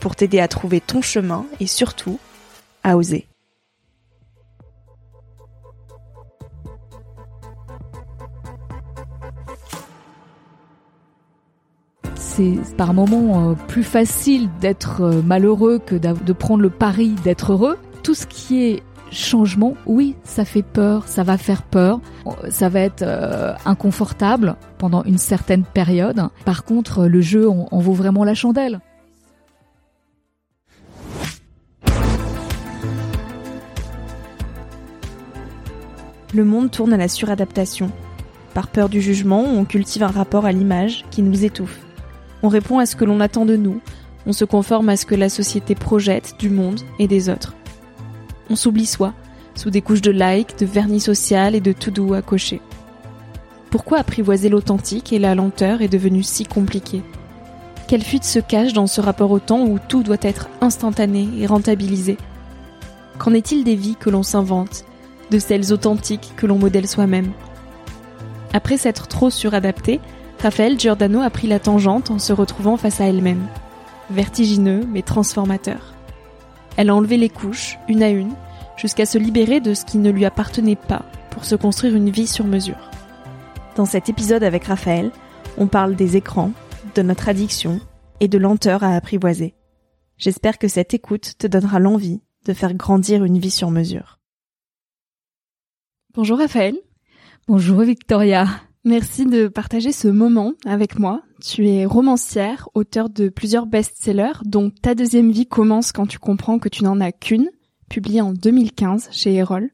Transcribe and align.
pour 0.00 0.16
t'aider 0.16 0.40
à 0.40 0.48
trouver 0.48 0.80
ton 0.80 1.02
chemin 1.02 1.46
et 1.60 1.66
surtout 1.66 2.18
à 2.82 2.96
oser. 2.96 3.26
C'est 12.16 12.58
par 12.76 12.94
moments 12.94 13.50
euh, 13.50 13.54
plus 13.68 13.84
facile 13.84 14.48
d'être 14.60 15.02
euh, 15.02 15.22
malheureux 15.22 15.78
que 15.78 15.94
de 15.94 16.32
prendre 16.32 16.62
le 16.62 16.70
pari 16.70 17.14
d'être 17.22 17.52
heureux. 17.52 17.78
Tout 18.02 18.14
ce 18.14 18.26
qui 18.26 18.60
est 18.64 18.82
changement, 19.12 19.74
oui, 19.86 20.16
ça 20.24 20.44
fait 20.44 20.64
peur, 20.64 21.06
ça 21.06 21.22
va 21.22 21.38
faire 21.38 21.62
peur, 21.62 22.00
ça 22.50 22.68
va 22.68 22.80
être 22.80 23.02
euh, 23.02 23.54
inconfortable 23.64 24.56
pendant 24.78 25.04
une 25.04 25.18
certaine 25.18 25.62
période. 25.62 26.28
Par 26.44 26.64
contre, 26.64 27.06
le 27.06 27.20
jeu 27.20 27.48
en 27.48 27.78
vaut 27.78 27.92
vraiment 27.92 28.24
la 28.24 28.34
chandelle. 28.34 28.80
Le 36.34 36.44
monde 36.44 36.70
tourne 36.70 36.92
à 36.92 36.96
la 36.96 37.08
suradaptation. 37.08 37.90
Par 38.54 38.68
peur 38.68 38.88
du 38.88 39.00
jugement, 39.00 39.42
on 39.42 39.64
cultive 39.64 40.02
un 40.02 40.08
rapport 40.08 40.46
à 40.46 40.52
l'image 40.52 41.04
qui 41.10 41.22
nous 41.22 41.44
étouffe. 41.44 41.78
On 42.42 42.48
répond 42.48 42.78
à 42.78 42.86
ce 42.86 42.96
que 42.96 43.04
l'on 43.04 43.20
attend 43.20 43.46
de 43.46 43.56
nous, 43.56 43.80
on 44.26 44.32
se 44.32 44.44
conforme 44.44 44.88
à 44.88 44.96
ce 44.96 45.06
que 45.06 45.14
la 45.14 45.28
société 45.28 45.74
projette 45.74 46.34
du 46.38 46.50
monde 46.50 46.80
et 46.98 47.06
des 47.06 47.28
autres. 47.28 47.54
On 48.50 48.56
s'oublie 48.56 48.86
soi, 48.86 49.12
sous 49.54 49.70
des 49.70 49.80
couches 49.80 50.02
de 50.02 50.10
likes, 50.10 50.58
de 50.58 50.66
vernis 50.66 51.00
social 51.00 51.54
et 51.54 51.60
de 51.60 51.72
tout 51.72 51.90
doux 51.90 52.14
à 52.14 52.22
cocher. 52.22 52.60
Pourquoi 53.70 53.98
apprivoiser 53.98 54.48
l'authentique 54.48 55.12
et 55.12 55.18
la 55.18 55.34
lenteur 55.34 55.82
est 55.82 55.88
devenue 55.88 56.22
si 56.22 56.44
compliquée 56.44 57.02
Quelle 57.86 58.02
fuite 58.02 58.24
se 58.24 58.38
cache 58.40 58.72
dans 58.72 58.86
ce 58.86 59.00
rapport 59.00 59.30
au 59.30 59.40
temps 59.40 59.64
où 59.64 59.78
tout 59.88 60.02
doit 60.02 60.16
être 60.22 60.48
instantané 60.60 61.28
et 61.38 61.46
rentabilisé? 61.46 62.16
Qu'en 63.18 63.34
est-il 63.34 63.62
des 63.62 63.76
vies 63.76 63.96
que 63.96 64.10
l'on 64.10 64.22
s'invente? 64.22 64.84
De 65.34 65.40
celles 65.40 65.72
authentiques 65.72 66.32
que 66.36 66.46
l'on 66.46 66.60
modèle 66.60 66.86
soi-même. 66.86 67.32
Après 68.52 68.76
s'être 68.76 69.08
trop 69.08 69.30
suradapté, 69.30 70.00
Raphaël 70.40 70.78
Giordano 70.78 71.22
a 71.22 71.30
pris 71.30 71.48
la 71.48 71.58
tangente 71.58 72.12
en 72.12 72.20
se 72.20 72.32
retrouvant 72.32 72.76
face 72.76 73.00
à 73.00 73.06
elle-même. 73.06 73.48
Vertigineux 74.10 74.86
mais 74.88 75.02
transformateur. 75.02 75.92
Elle 76.76 76.88
a 76.88 76.94
enlevé 76.94 77.16
les 77.16 77.30
couches, 77.30 77.80
une 77.88 78.04
à 78.04 78.10
une, 78.10 78.32
jusqu'à 78.76 79.06
se 79.06 79.18
libérer 79.18 79.60
de 79.60 79.74
ce 79.74 79.84
qui 79.84 79.98
ne 79.98 80.10
lui 80.10 80.24
appartenait 80.24 80.76
pas 80.76 81.04
pour 81.30 81.44
se 81.44 81.56
construire 81.56 81.96
une 81.96 82.10
vie 82.10 82.28
sur 82.28 82.46
mesure. 82.46 82.90
Dans 83.74 83.86
cet 83.86 84.08
épisode 84.08 84.44
avec 84.44 84.66
Raphaël, 84.66 85.10
on 85.58 85.66
parle 85.66 85.96
des 85.96 86.16
écrans, 86.16 86.52
de 86.94 87.02
notre 87.02 87.28
addiction 87.28 87.80
et 88.20 88.28
de 88.28 88.38
lenteur 88.38 88.84
à 88.84 88.94
apprivoiser. 88.94 89.54
J'espère 90.16 90.58
que 90.58 90.68
cette 90.68 90.94
écoute 90.94 91.32
te 91.38 91.48
donnera 91.48 91.80
l'envie 91.80 92.20
de 92.46 92.52
faire 92.52 92.74
grandir 92.74 93.24
une 93.24 93.40
vie 93.40 93.50
sur 93.50 93.72
mesure. 93.72 94.20
Bonjour 96.16 96.38
Raphaël. 96.38 96.76
Bonjour 97.48 97.80
Victoria. 97.80 98.46
Merci 98.84 99.26
de 99.26 99.48
partager 99.48 99.90
ce 99.90 100.06
moment 100.06 100.52
avec 100.64 101.00
moi. 101.00 101.22
Tu 101.42 101.66
es 101.66 101.86
romancière, 101.86 102.68
auteur 102.74 103.10
de 103.10 103.28
plusieurs 103.28 103.66
best-sellers, 103.66 104.38
dont 104.44 104.70
Ta 104.70 104.94
deuxième 104.94 105.32
vie 105.32 105.46
commence 105.46 105.90
quand 105.90 106.06
tu 106.06 106.20
comprends 106.20 106.60
que 106.60 106.68
tu 106.68 106.84
n'en 106.84 107.00
as 107.00 107.10
qu'une, 107.10 107.50
publié 107.90 108.20
en 108.20 108.32
2015 108.32 109.08
chez 109.10 109.34
Erol. 109.34 109.70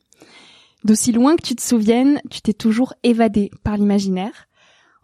D'aussi 0.83 1.13
loin 1.13 1.37
que 1.37 1.43
tu 1.43 1.55
te 1.55 1.61
souviennes, 1.61 2.23
tu 2.31 2.41
t'es 2.41 2.55
toujours 2.55 2.95
évadée 3.03 3.51
par 3.63 3.77
l'imaginaire. 3.77 4.49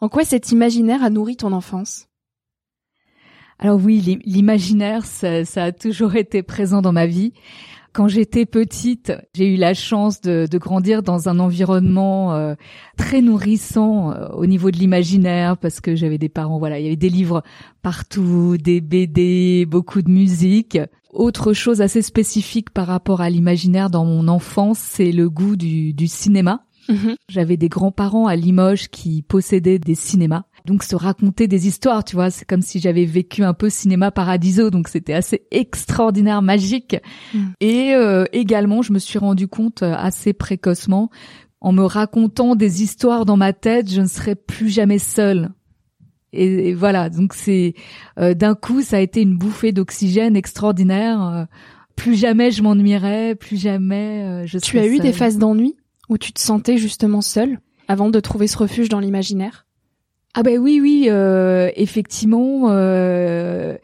En 0.00 0.08
quoi 0.08 0.24
cet 0.24 0.53
imaginaire 0.53 1.04
a 1.04 1.10
nourri 1.10 1.36
ton 1.36 1.53
enfance? 1.53 2.06
Alors 3.58 3.78
oui, 3.82 4.20
l'imaginaire, 4.24 5.04
ça, 5.04 5.44
ça, 5.44 5.64
a 5.64 5.72
toujours 5.72 6.16
été 6.16 6.42
présent 6.42 6.80
dans 6.80 6.92
ma 6.92 7.06
vie. 7.06 7.34
Quand 7.96 8.08
j'étais 8.08 8.44
petite, 8.44 9.10
j'ai 9.32 9.54
eu 9.54 9.56
la 9.56 9.72
chance 9.72 10.20
de, 10.20 10.46
de, 10.50 10.58
grandir 10.58 11.02
dans 11.02 11.30
un 11.30 11.38
environnement 11.38 12.34
euh, 12.34 12.54
très 12.98 13.22
nourrissant 13.22 14.12
euh, 14.12 14.28
au 14.34 14.44
niveau 14.44 14.70
de 14.70 14.76
l'imaginaire 14.76 15.56
parce 15.56 15.80
que 15.80 15.94
j'avais 15.94 16.18
des 16.18 16.28
parents, 16.28 16.58
voilà, 16.58 16.78
il 16.78 16.82
y 16.82 16.88
avait 16.88 16.96
des 16.96 17.08
livres 17.08 17.42
partout, 17.80 18.58
des 18.58 18.82
BD, 18.82 19.64
beaucoup 19.64 20.02
de 20.02 20.10
musique. 20.10 20.78
Autre 21.10 21.54
chose 21.54 21.80
assez 21.80 22.02
spécifique 22.02 22.68
par 22.68 22.86
rapport 22.86 23.22
à 23.22 23.30
l'imaginaire 23.30 23.88
dans 23.88 24.04
mon 24.04 24.28
enfance, 24.28 24.78
c'est 24.78 25.10
le 25.10 25.30
goût 25.30 25.56
du, 25.56 25.94
du 25.94 26.06
cinéma. 26.06 26.66
Mm-hmm. 26.90 27.14
J'avais 27.30 27.56
des 27.56 27.70
grands-parents 27.70 28.26
à 28.26 28.36
Limoges 28.36 28.88
qui 28.88 29.22
possédaient 29.22 29.78
des 29.78 29.94
cinémas 29.94 30.44
donc 30.66 30.82
se 30.82 30.97
raconter 30.97 31.49
des 31.49 31.69
histoires, 31.69 32.04
tu 32.04 32.16
vois, 32.16 32.30
c'est 32.30 32.45
comme 32.45 32.60
si 32.60 32.80
j'avais 32.80 33.04
vécu 33.04 33.45
un 33.45 33.54
peu 33.54 33.71
cinéma 33.71 34.10
paradiso, 34.10 34.71
donc 34.71 34.89
c'était 34.89 35.15
assez 35.15 35.47
extraordinaire, 35.51 36.42
magique. 36.42 36.97
Mm. 37.33 37.45
Et 37.60 37.95
euh, 37.95 38.24
également, 38.33 38.83
je 38.83 38.92
me 38.92 38.98
suis 38.98 39.18
rendu 39.18 39.48
compte 39.48 39.83
euh, 39.83 39.95
assez 39.97 40.33
précocement, 40.33 41.09
en 41.60 41.72
me 41.72 41.84
racontant 41.84 42.57
des 42.57 42.83
histoires 42.83 43.24
dans 43.24 43.36
ma 43.36 43.53
tête, 43.53 43.91
je 43.91 44.01
ne 44.01 44.07
serais 44.07 44.34
plus 44.34 44.68
jamais 44.68 44.98
seule. 44.98 45.51
Et, 46.33 46.74
voilà, 46.74 47.09
donc 47.09 47.33
c'est 47.33 47.74
euh, 48.19 48.34
d'un 48.34 48.54
coup, 48.54 48.83
ça 48.83 48.98
a 48.98 49.01
été 49.01 49.22
une 49.22 49.39
bouffée 49.39 49.72
d'oxygène 49.72 50.36
extraordinaire. 50.36 51.47
plus 51.95 52.15
jamais 52.15 52.51
je 52.51 52.62
m'ennuierais, 52.62 53.36
plus 53.36 53.57
jamais 53.57 54.47
je. 54.47 54.59
Tu 54.59 54.78
as 54.78 54.86
eu 54.86 54.98
des 54.98 55.12
phases 55.12 55.39
d'ennui 55.39 55.77
où 56.10 56.19
tu 56.19 56.33
te 56.33 56.41
sentais 56.41 56.77
justement 56.77 57.22
seule 57.22 57.59
avant 57.89 58.10
de 58.10 58.21
trouver 58.21 58.48
ce 58.48 58.59
refuge 58.59 58.89
dans 58.89 59.01
l'imaginaire? 59.01 59.66
Ah 60.36 60.42
ben 60.42 60.59
oui, 60.59 60.80
oui, 60.80 61.06
euh, 61.09 61.71
effectivement. 61.77 62.71
Euh, 62.71 63.77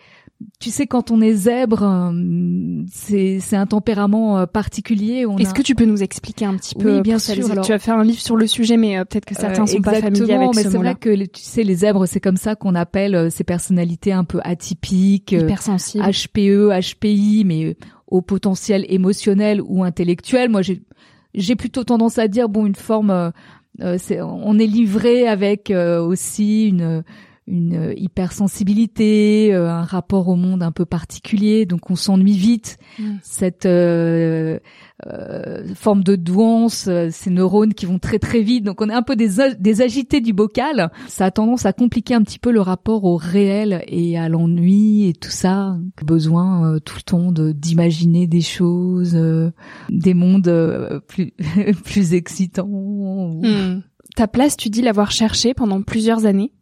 tu 0.60 0.70
sais, 0.70 0.86
quand 0.86 1.10
on 1.10 1.20
est 1.20 1.32
zèbre, 1.32 1.82
euh, 1.82 2.82
c'est 2.90 3.38
c'est 3.40 3.56
un 3.56 3.66
tempérament 3.66 4.38
euh, 4.38 4.46
particulier. 4.46 5.26
Est-ce 5.38 5.54
que 5.54 5.62
tu 5.62 5.74
peux 5.74 5.84
nous 5.84 6.02
expliquer 6.02 6.44
un 6.44 6.56
petit 6.56 6.74
peu 6.74 6.96
Oui, 6.96 7.00
bien 7.02 7.18
sûr. 7.18 7.62
Tu 7.62 7.72
as 7.72 7.78
fait 7.78 7.90
un 7.90 8.04
livre 8.04 8.20
sur 8.20 8.36
le 8.36 8.46
sujet, 8.46 8.76
mais 8.76 8.98
euh, 8.98 9.04
peut-être 9.04 9.24
que 9.24 9.34
certains 9.34 9.66
sont 9.66 9.80
pas 9.80 9.94
familiers 9.94 10.34
avec 10.34 10.54
mais 10.54 10.62
ce 10.62 10.70
c'est 10.70 10.78
vrai 10.78 10.94
que 10.94 11.14
tu 11.26 11.42
sais, 11.42 11.64
les 11.64 11.74
zèbres, 11.76 12.06
c'est 12.06 12.20
comme 12.20 12.36
ça 12.36 12.54
qu'on 12.54 12.74
appelle 12.74 13.30
ces 13.30 13.44
personnalités 13.44 14.12
un 14.12 14.24
peu 14.24 14.40
atypiques, 14.44 15.32
hypersensibles, 15.32 16.04
HPE, 16.04 16.70
HPI, 16.80 17.44
mais 17.44 17.76
au 18.06 18.22
potentiel 18.22 18.84
émotionnel 18.88 19.60
ou 19.64 19.84
intellectuel. 19.84 20.48
Moi, 20.48 20.62
j'ai 20.62 20.82
j'ai 21.34 21.56
plutôt 21.56 21.82
tendance 21.82 22.18
à 22.18 22.28
dire 22.28 22.48
bon, 22.48 22.66
une 22.66 22.74
forme. 22.74 23.32
C'est, 23.98 24.20
on 24.20 24.58
est 24.58 24.66
livré 24.66 25.26
avec 25.26 25.70
aussi 25.70 26.68
une 26.68 27.02
une 27.52 27.74
euh, 27.74 27.94
hypersensibilité, 27.96 29.52
euh, 29.52 29.70
un 29.70 29.82
rapport 29.82 30.28
au 30.28 30.36
monde 30.36 30.62
un 30.62 30.72
peu 30.72 30.86
particulier, 30.86 31.66
donc 31.66 31.90
on 31.90 31.96
s'ennuie 31.96 32.36
vite. 32.36 32.78
Mm. 32.98 33.04
Cette 33.22 33.66
euh, 33.66 34.58
forme 35.74 36.02
de 36.02 36.16
douance, 36.16 36.88
ces 37.10 37.30
neurones 37.30 37.74
qui 37.74 37.86
vont 37.86 37.98
très 37.98 38.18
très 38.18 38.40
vite, 38.40 38.64
donc 38.64 38.80
on 38.80 38.88
est 38.88 38.94
un 38.94 39.02
peu 39.02 39.16
des, 39.16 39.30
des 39.58 39.82
agités 39.82 40.20
du 40.20 40.32
bocal. 40.32 40.90
Ça 41.08 41.26
a 41.26 41.30
tendance 41.30 41.66
à 41.66 41.72
compliquer 41.72 42.14
un 42.14 42.22
petit 42.22 42.38
peu 42.38 42.52
le 42.52 42.60
rapport 42.60 43.04
au 43.04 43.16
réel 43.16 43.84
et 43.86 44.16
à 44.16 44.28
l'ennui 44.28 45.08
et 45.08 45.12
tout 45.12 45.30
ça. 45.30 45.76
Besoin 46.04 46.78
tout 46.84 46.96
le 46.96 47.02
temps 47.02 47.32
de 47.32 47.52
d'imaginer 47.52 48.26
des 48.26 48.40
choses, 48.40 49.18
des 49.90 50.14
mondes 50.14 51.02
plus 51.08 51.34
plus 51.84 52.14
excitants. 52.14 53.40
Mm. 53.42 53.82
Ta 54.14 54.28
place, 54.28 54.56
tu 54.56 54.70
dis 54.70 54.82
l'avoir 54.82 55.10
cherchée 55.10 55.52
pendant 55.52 55.82
plusieurs 55.82 56.26
années. 56.26 56.52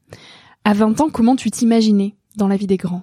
À 0.65 0.73
20 0.75 1.01
ans, 1.01 1.11
comment 1.11 1.37
tu 1.37 1.51
t'imaginais 1.51 2.15
dans 2.37 2.49
la 2.49 2.57
vie 2.57 2.67
des 2.67 2.77
grands? 2.77 3.03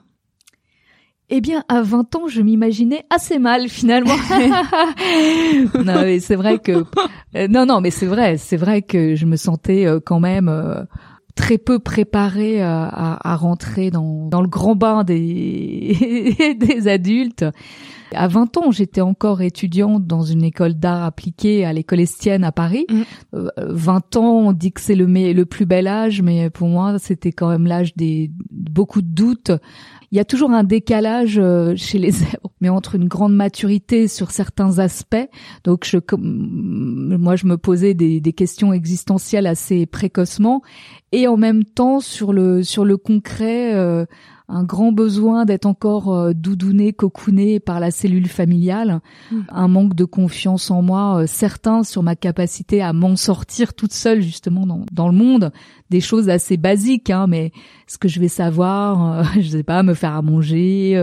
Eh 1.30 1.42
bien, 1.42 1.65
à 1.68 1.81
20 1.81 2.15
ans, 2.15 2.27
je 2.27 2.42
m'imaginais 2.42 3.06
assez 3.09 3.38
mal 3.38 3.68
finalement. 3.68 4.15
non, 5.75 6.01
mais 6.01 6.19
c'est 6.21 6.36
vrai 6.36 6.59
que 6.59 6.86
euh, 7.36 7.48
non, 7.50 7.65
non, 7.65 7.81
mais 7.81 7.92
c'est 7.92 8.06
vrai, 8.06 8.38
c'est 8.38 8.56
vrai 8.56 8.81
que 8.81 9.15
je 9.15 9.25
me 9.25 9.36
sentais 9.36 9.86
euh, 9.86 10.00
quand 10.00 10.21
même 10.21 10.48
euh, 10.48 10.83
très 11.36 11.57
peu 11.57 11.80
préparée 11.80 12.62
à, 12.62 13.18
à, 13.21 13.36
rentrer 13.36 13.92
dans, 13.92 14.30
dans 14.30 14.42
le 14.42 14.48
grand 14.48 14.75
bain 14.75 15.03
des 15.03 16.56
des 16.60 16.88
adultes. 16.88 17.44
À 18.13 18.27
20 18.27 18.57
ans, 18.57 18.71
j'étais 18.71 19.01
encore 19.01 19.42
étudiante 19.42 20.06
dans 20.06 20.21
une 20.21 20.44
école 20.44 20.75
d'art 20.75 21.04
appliqué 21.04 21.65
à 21.65 21.74
l'école 21.74 22.00
Estienne 22.00 22.44
à 22.44 22.51
Paris. 22.51 22.88
20 23.31 24.15
mm. 24.15 24.19
ans, 24.19 24.39
on 24.48 24.51
dit 24.54 24.71
que 24.71 24.81
c'est 24.81 24.95
le, 24.95 25.06
le 25.06 25.45
plus 25.45 25.65
bel 25.65 25.88
âge, 25.88 26.21
mais 26.21 26.50
pour 26.50 26.68
moi, 26.68 27.00
c'était 27.00 27.31
quand 27.31 27.50
même 27.50 27.68
l'âge 27.68 27.95
des 27.95 28.31
beaucoup 28.51 29.01
de 29.01 29.07
doutes. 29.07 29.51
Il 30.12 30.18
y 30.18 30.21
a 30.21 30.25
toujours 30.25 30.51
un 30.51 30.63
décalage 30.63 31.38
euh, 31.38 31.74
chez 31.75 31.98
les 31.98 32.12
zèbres, 32.12 32.51
mais 32.62 32.69
entre 32.69 32.95
une 32.95 33.09
grande 33.09 33.36
maturité 33.36 34.07
sur 34.07 34.31
certains 34.31 34.80
aspects. 34.80 35.27
Donc, 35.65 35.83
je, 35.86 35.98
moi, 36.18 37.36
je 37.36 37.45
me 37.45 37.57
posais 37.57 37.94
des, 37.94 38.21
des 38.21 38.33
questions 38.33 38.71
existentielles 38.71 39.48
assez 39.48 39.86
précocement, 39.86 40.62
et 41.12 41.27
en 41.27 41.38
même 41.38 41.63
temps 41.63 42.00
sur 42.00 42.33
le 42.33 42.63
sur 42.63 42.86
le 42.86 42.98
concret. 42.98 43.74
Euh, 43.75 44.06
un 44.50 44.63
grand 44.63 44.92
besoin 44.92 45.45
d'être 45.45 45.65
encore 45.65 46.13
euh, 46.13 46.33
doudouné, 46.33 46.94
cocooné 46.94 47.59
par 47.59 47.80
la 47.80 47.92
cellule 47.92 48.27
familiale, 48.27 49.01
hmm. 49.31 49.42
un 49.50 49.68
manque 49.68 49.94
de 49.94 50.06
confiance 50.06 50.71
en 50.71 50.81
moi 50.81 51.21
euh, 51.21 51.27
certain 51.27 51.83
sur 51.83 52.01
ma 52.01 52.15
capacité 52.15 52.81
à 52.81 52.94
m'en 52.94 53.15
sortir 53.15 53.74
toute 53.74 53.92
seule 53.92 54.21
justement 54.21 54.65
dans, 54.65 54.86
dans, 54.92 55.09
le 55.09 55.15
monde, 55.15 55.51
des 55.89 56.00
choses 56.00 56.30
assez 56.30 56.56
basiques, 56.56 57.10
hein, 57.10 57.27
mais 57.27 57.51
ce 57.88 57.98
que 57.98 58.07
je 58.07 58.19
vais 58.19 58.30
savoir, 58.30 59.19
euh, 59.19 59.24
je 59.42 59.50
sais 59.50 59.63
pas, 59.63 59.83
me 59.83 59.94
faire 59.94 60.15
à 60.15 60.21
manger, 60.21 60.94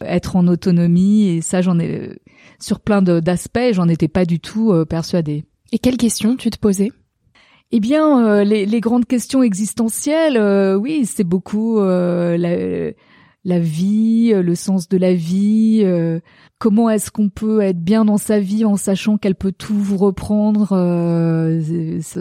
être 0.00 0.36
en 0.36 0.46
autonomie, 0.46 1.28
et 1.28 1.40
ça 1.40 1.62
j'en 1.62 1.78
ai 1.78 2.18
sur 2.58 2.80
plein 2.80 3.02
d'aspects, 3.02 3.72
j'en 3.72 3.88
étais 3.88 4.08
pas 4.08 4.24
du 4.24 4.40
tout 4.40 4.72
persuadée. 4.88 5.44
Et 5.70 5.78
quelles 5.78 5.96
questions 5.96 6.36
tu 6.36 6.50
te 6.50 6.58
posais? 6.58 6.90
Eh 7.70 7.80
bien, 7.80 8.24
euh, 8.26 8.44
les, 8.44 8.80
grandes 8.80 9.04
questions 9.04 9.42
existentielles, 9.42 10.38
euh, 10.38 10.74
oui, 10.74 11.04
c'est 11.04 11.24
beaucoup 11.24 11.78
euh, 11.80 12.94
la, 13.44 13.58
vie, 13.58 14.32
le 14.32 14.54
sens 14.54 14.88
de 14.88 14.96
la 14.96 15.12
vie. 15.12 15.84
comment 16.58 16.88
est-ce 16.88 17.10
qu'on 17.10 17.28
peut 17.28 17.60
être 17.60 17.78
bien 17.78 18.06
dans 18.06 18.16
sa 18.16 18.40
vie 18.40 18.64
en 18.64 18.76
sachant 18.76 19.18
qu'elle 19.18 19.34
peut 19.34 19.52
tout 19.52 19.74
vous 19.74 19.98
reprendre 19.98 20.68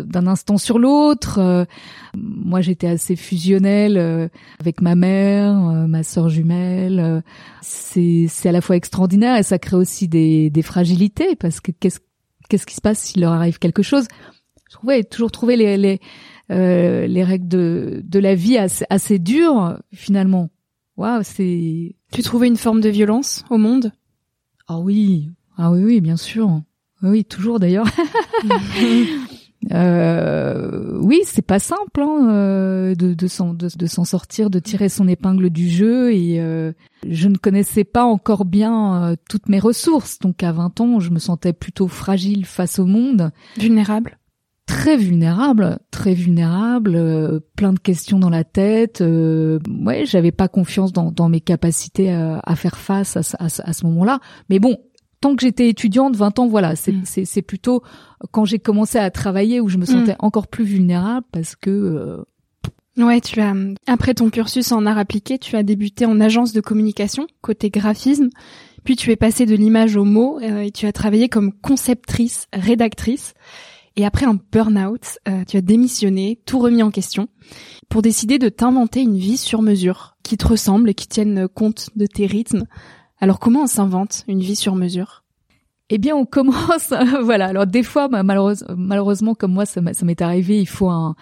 d'un 0.04 0.28
instant 0.28 0.58
sur 0.58 0.80
l'autre 0.80 1.66
Moi, 2.16 2.60
j'étais 2.60 2.88
assez 2.88 3.16
fusionnelle 3.16 4.30
avec 4.60 4.82
ma 4.82 4.96
mère, 4.96 5.56
ma 5.88 6.04
sœur 6.04 6.28
jumelle. 6.28 7.24
c'est 7.62 8.30
à 8.46 8.52
la 8.52 8.62
fois 8.62 8.76
extraordinaire 8.76 9.38
et 9.38 9.44
ça 9.44 9.60
crée 9.60 9.78
aussi 9.78 10.10
des, 10.10 10.50
des 10.50 10.62
fragilités 10.62 11.38
parce 11.38 11.62
que 11.62 11.72
qu'est-ce 11.72 12.00
qu'est-ce 12.50 12.66
qui 12.66 12.76
se 12.76 12.82
passe 12.82 13.00
s'il 13.00 13.22
leur 13.22 13.34
arrive 13.34 13.60
quelque 13.60 13.84
chose? 13.84 14.08
Ouais, 14.84 15.04
toujours 15.04 15.32
trouver 15.32 15.56
les 15.56 15.78
les, 15.78 16.00
euh, 16.52 17.08
les 17.08 17.24
règles 17.24 17.48
de 17.48 18.02
de 18.04 18.20
la 18.20 18.36
vie 18.36 18.58
assez, 18.58 18.86
assez 18.90 19.20
dures 19.20 19.80
finalement. 19.94 20.50
Waouh, 20.98 21.22
c'est. 21.24 21.96
Tu 22.12 22.24
trouvais 22.24 22.48
une 22.48 22.58
forme 22.58 22.82
de 22.82 22.90
violence 22.90 23.46
au 23.50 23.58
monde? 23.58 23.92
Ah 24.68 24.80
oui, 24.80 25.30
ah 25.58 25.72
oui, 25.72 25.84
oui, 25.84 26.02
bien 26.02 26.18
sûr. 26.18 26.62
Oui, 27.04 27.24
toujours 27.24 27.60
d'ailleurs. 27.60 27.86
euh, 29.72 30.98
oui, 31.02 31.22
c'est 31.26 31.46
pas 31.46 31.60
simple 31.60 32.02
hein, 32.02 32.30
euh, 32.32 32.96
de 32.96 33.14
de 33.14 33.28
s'en 33.28 33.54
de, 33.54 33.70
de 33.76 33.86
s'en 33.86 34.04
sortir, 34.04 34.50
de 34.50 34.60
tirer 34.60 34.90
son 34.90 35.08
épingle 35.08 35.52
du 35.52 35.70
jeu 35.70 36.14
et 36.14 36.40
euh, 36.40 36.74
je 37.08 37.28
ne 37.28 37.38
connaissais 37.38 37.84
pas 37.84 38.04
encore 38.04 38.46
bien 38.46 39.04
euh, 39.04 39.16
toutes 39.30 39.50
mes 39.50 39.60
ressources. 39.60 40.18
Donc 40.20 40.42
à 40.42 40.52
20 40.52 40.82
ans, 40.82 41.00
je 41.00 41.12
me 41.12 41.20
sentais 41.20 41.54
plutôt 41.54 41.88
fragile 41.88 42.46
face 42.46 42.80
au 42.80 42.86
monde, 42.86 43.32
vulnérable? 43.58 44.18
Très 44.68 44.98
vulnérable, 44.98 45.80
très 45.90 46.14
vulnérable, 46.14 46.96
euh, 46.96 47.40
plein 47.56 47.74
de 47.74 47.80
questions 47.80 48.20
dans 48.20 48.30
la 48.30 48.44
tête. 48.44 49.02
Euh, 49.02 49.60
ouais, 49.84 50.06
j'avais 50.06 50.32
pas 50.32 50.48
confiance 50.48 50.94
dans, 50.94 51.12
dans 51.12 51.30
mes 51.30 51.42
capacités 51.42 52.12
à, 52.12 52.40
à 52.44 52.56
faire 52.56 52.78
face 52.78 53.18
à, 53.18 53.22
à, 53.40 53.46
à 53.46 53.74
ce 53.74 53.86
moment-là. 53.86 54.20
Mais 54.50 54.60
bon, 54.60 54.78
tant 55.22 55.36
que 55.36 55.42
j'étais 55.42 55.70
étudiante, 55.70 56.16
20 56.16 56.40
ans, 56.40 56.48
voilà, 56.48 56.76
c'est 56.76 56.92
mm. 56.92 57.06
c'est 57.06 57.42
plutôt 57.42 57.82
quand 58.32 58.46
j'ai 58.46 58.60
commencé 58.60 58.98
à 58.98 59.10
travailler 59.10 59.62
où 59.62 59.70
je 59.70 59.78
me 59.78 59.84
mm. 59.84 59.88
sentais 59.88 60.16
encore 60.20 60.48
plus 60.48 60.66
vulnérable 60.66 61.26
parce 61.32 61.56
que. 61.56 61.70
Euh... 61.70 62.24
Ouais, 62.98 63.22
tu 63.22 63.40
as 63.42 63.54
après 63.86 64.16
ton 64.16 64.30
cursus 64.32 64.72
en 64.72 64.86
art 64.88 64.98
appliqué, 64.98 65.38
tu 65.38 65.56
as 65.56 65.64
débuté 65.64 66.06
en 66.06 66.20
agence 66.20 66.52
de 66.52 66.62
communication 66.62 67.28
côté 67.42 67.70
graphisme, 67.70 68.30
puis 68.84 68.96
tu 68.96 69.12
es 69.12 69.16
passé 69.16 69.46
de 69.46 69.56
l'image 69.56 69.96
au 69.96 70.04
mot 70.04 70.40
euh, 70.42 70.62
et 70.62 70.72
tu 70.72 70.88
as 70.88 70.92
travaillé 70.92 71.30
comme 71.30 71.54
conceptrice, 71.54 72.48
rédactrice. 72.54 73.34
Et 73.98 74.06
après 74.06 74.28
un 74.28 74.40
burn-out, 74.52 75.18
euh, 75.28 75.44
tu 75.46 75.58
as 75.58 75.62
démissionné, 75.62 76.40
tout 76.46 76.60
remis 76.60 76.84
en 76.84 76.92
question, 76.92 77.30
pour 77.90 78.04
décider 78.04 78.38
de 78.38 78.48
t'inventer 78.48 79.02
une 79.02 79.18
vie 79.18 79.38
sur 79.38 79.64
mesure, 79.64 80.18
qui 80.22 80.38
te 80.38 80.48
ressemble 80.48 80.92
et 80.92 80.94
qui 80.94 81.08
tienne 81.08 81.48
compte 81.48 81.90
de 81.96 82.06
tes 82.06 82.28
rythmes. 82.28 82.66
Alors 83.20 83.40
comment 83.40 83.64
on 83.64 83.68
s'invente 83.68 84.24
une 84.28 84.40
vie 84.40 84.56
sur 84.56 84.76
mesure? 84.76 85.24
Eh 85.90 85.98
bien, 85.98 86.16
on 86.16 86.26
commence, 86.26 86.94
voilà. 87.24 87.48
Alors 87.48 87.66
des 87.66 87.82
fois, 87.82 88.08
malheureusement, 88.08 89.34
comme 89.34 89.54
moi, 89.54 89.66
ça 89.66 89.82
m'est 89.82 90.22
arrivé, 90.22 90.60
il 90.60 90.68
faut 90.68 90.90
un, 90.90 91.16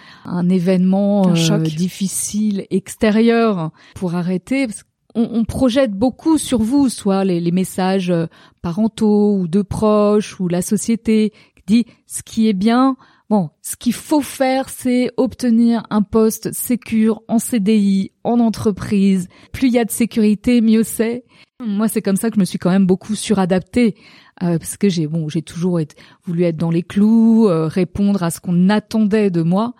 événement 0.49 1.29
euh, 1.29 1.59
difficile 1.59 2.65
extérieur 2.71 3.71
pour 3.93 4.15
arrêter. 4.15 4.67
on, 5.13 5.45
projette 5.45 5.93
beaucoup 5.93 6.37
sur 6.37 6.61
vous, 6.61 6.89
soit 6.89 7.23
les, 7.23 7.39
les 7.39 7.51
messages 7.51 8.09
euh, 8.09 8.25
parentaux 8.61 9.37
ou 9.37 9.47
de 9.47 9.61
proches 9.61 10.41
ou 10.41 10.49
la 10.49 10.61
société 10.61 11.31
dit 11.67 11.85
ce 12.07 12.23
qui 12.23 12.47
est 12.47 12.53
bien. 12.53 12.97
Bon, 13.29 13.49
ce 13.61 13.75
qu'il 13.75 13.93
faut 13.93 14.21
faire, 14.21 14.69
c'est 14.69 15.09
obtenir 15.17 15.83
un 15.89 16.03
poste 16.03 16.53
sécure 16.53 17.23
en 17.27 17.39
CDI, 17.39 18.11
en 18.23 18.39
entreprise. 18.39 19.27
Plus 19.51 19.67
il 19.67 19.73
y 19.73 19.79
a 19.79 19.85
de 19.85 19.91
sécurité, 19.91 20.61
mieux 20.61 20.83
c'est. 20.83 21.25
Moi, 21.59 21.87
c'est 21.87 22.01
comme 22.01 22.17
ça 22.17 22.29
que 22.29 22.35
je 22.35 22.39
me 22.39 22.45
suis 22.45 22.59
quand 22.59 22.69
même 22.69 22.85
beaucoup 22.85 23.15
suradaptée 23.15 23.95
euh, 24.43 24.57
parce 24.59 24.75
que 24.75 24.89
j'ai 24.89 25.07
bon, 25.07 25.29
j'ai 25.29 25.41
toujours 25.41 25.79
voulu 26.25 26.43
être 26.43 26.57
dans 26.57 26.69
les 26.69 26.83
clous, 26.83 27.47
euh, 27.47 27.67
répondre 27.67 28.21
à 28.23 28.29
ce 28.29 28.41
qu'on 28.41 28.69
attendait 28.69 29.29
de 29.29 29.41
moi, 29.41 29.73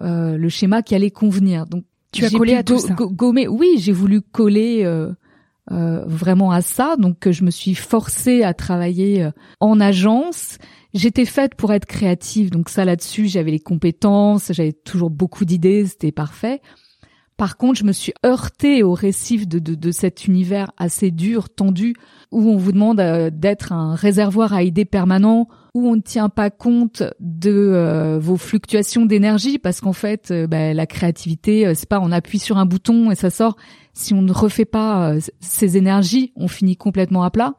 euh, 0.00 0.36
le 0.36 0.48
schéma 0.48 0.82
qui 0.82 0.94
allait 0.94 1.10
convenir. 1.10 1.66
Donc 1.66 1.84
tu 2.12 2.24
as 2.24 2.30
collé 2.30 2.54
à 2.54 2.62
tout 2.62 2.78
ça. 2.78 2.94
Gommer. 2.94 3.48
Oui, 3.48 3.74
j'ai 3.78 3.92
voulu 3.92 4.20
coller. 4.20 4.88
vraiment 5.70 6.52
à 6.52 6.62
ça, 6.62 6.96
donc 6.96 7.28
je 7.30 7.44
me 7.44 7.50
suis 7.50 7.74
forcée 7.74 8.42
à 8.42 8.54
travailler 8.54 9.28
en 9.60 9.80
agence 9.80 10.56
J'étais 10.98 11.26
faite 11.26 11.54
pour 11.54 11.72
être 11.72 11.86
créative, 11.86 12.50
donc 12.50 12.68
ça 12.68 12.84
là-dessus, 12.84 13.28
j'avais 13.28 13.52
les 13.52 13.60
compétences, 13.60 14.50
j'avais 14.52 14.72
toujours 14.72 15.10
beaucoup 15.10 15.44
d'idées, 15.44 15.86
c'était 15.86 16.10
parfait. 16.10 16.60
Par 17.36 17.56
contre, 17.56 17.78
je 17.78 17.84
me 17.84 17.92
suis 17.92 18.12
heurtée 18.26 18.82
au 18.82 18.94
récif 18.94 19.46
de, 19.46 19.60
de, 19.60 19.76
de 19.76 19.92
cet 19.92 20.26
univers 20.26 20.72
assez 20.76 21.12
dur, 21.12 21.50
tendu, 21.50 21.94
où 22.32 22.50
on 22.50 22.56
vous 22.56 22.72
demande 22.72 22.98
euh, 22.98 23.30
d'être 23.32 23.70
un 23.70 23.94
réservoir 23.94 24.52
à 24.52 24.64
idées 24.64 24.84
permanent, 24.84 25.46
où 25.72 25.86
on 25.86 25.94
ne 25.94 26.00
tient 26.00 26.30
pas 26.30 26.50
compte 26.50 27.04
de 27.20 27.52
euh, 27.52 28.18
vos 28.18 28.36
fluctuations 28.36 29.06
d'énergie, 29.06 29.58
parce 29.58 29.80
qu'en 29.80 29.92
fait, 29.92 30.32
euh, 30.32 30.48
bah, 30.48 30.74
la 30.74 30.86
créativité, 30.86 31.76
c'est 31.76 31.88
pas 31.88 32.00
on 32.00 32.10
appuie 32.10 32.40
sur 32.40 32.58
un 32.58 32.66
bouton 32.66 33.12
et 33.12 33.14
ça 33.14 33.30
sort. 33.30 33.54
Si 33.92 34.14
on 34.14 34.22
ne 34.22 34.32
refait 34.32 34.64
pas 34.64 35.14
ces 35.38 35.76
énergies, 35.76 36.32
on 36.34 36.48
finit 36.48 36.76
complètement 36.76 37.22
à 37.22 37.30
plat. 37.30 37.54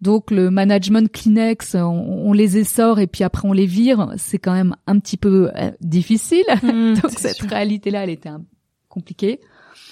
Donc 0.00 0.30
le 0.30 0.50
management 0.50 1.10
Kleenex, 1.10 1.74
on, 1.74 2.32
les 2.32 2.56
essore 2.56 3.00
et 3.00 3.08
puis 3.08 3.24
après 3.24 3.48
on 3.48 3.52
les 3.52 3.66
vire, 3.66 4.12
c'est 4.16 4.38
quand 4.38 4.52
même 4.52 4.76
un 4.86 4.98
petit 5.00 5.16
peu 5.16 5.50
difficile. 5.80 6.44
Mmh, 6.62 6.94
Donc 7.02 7.12
cette 7.16 7.42
réalité-là, 7.42 8.04
elle 8.04 8.10
était 8.10 8.28
un 8.28 8.44
compliqué. 8.88 9.40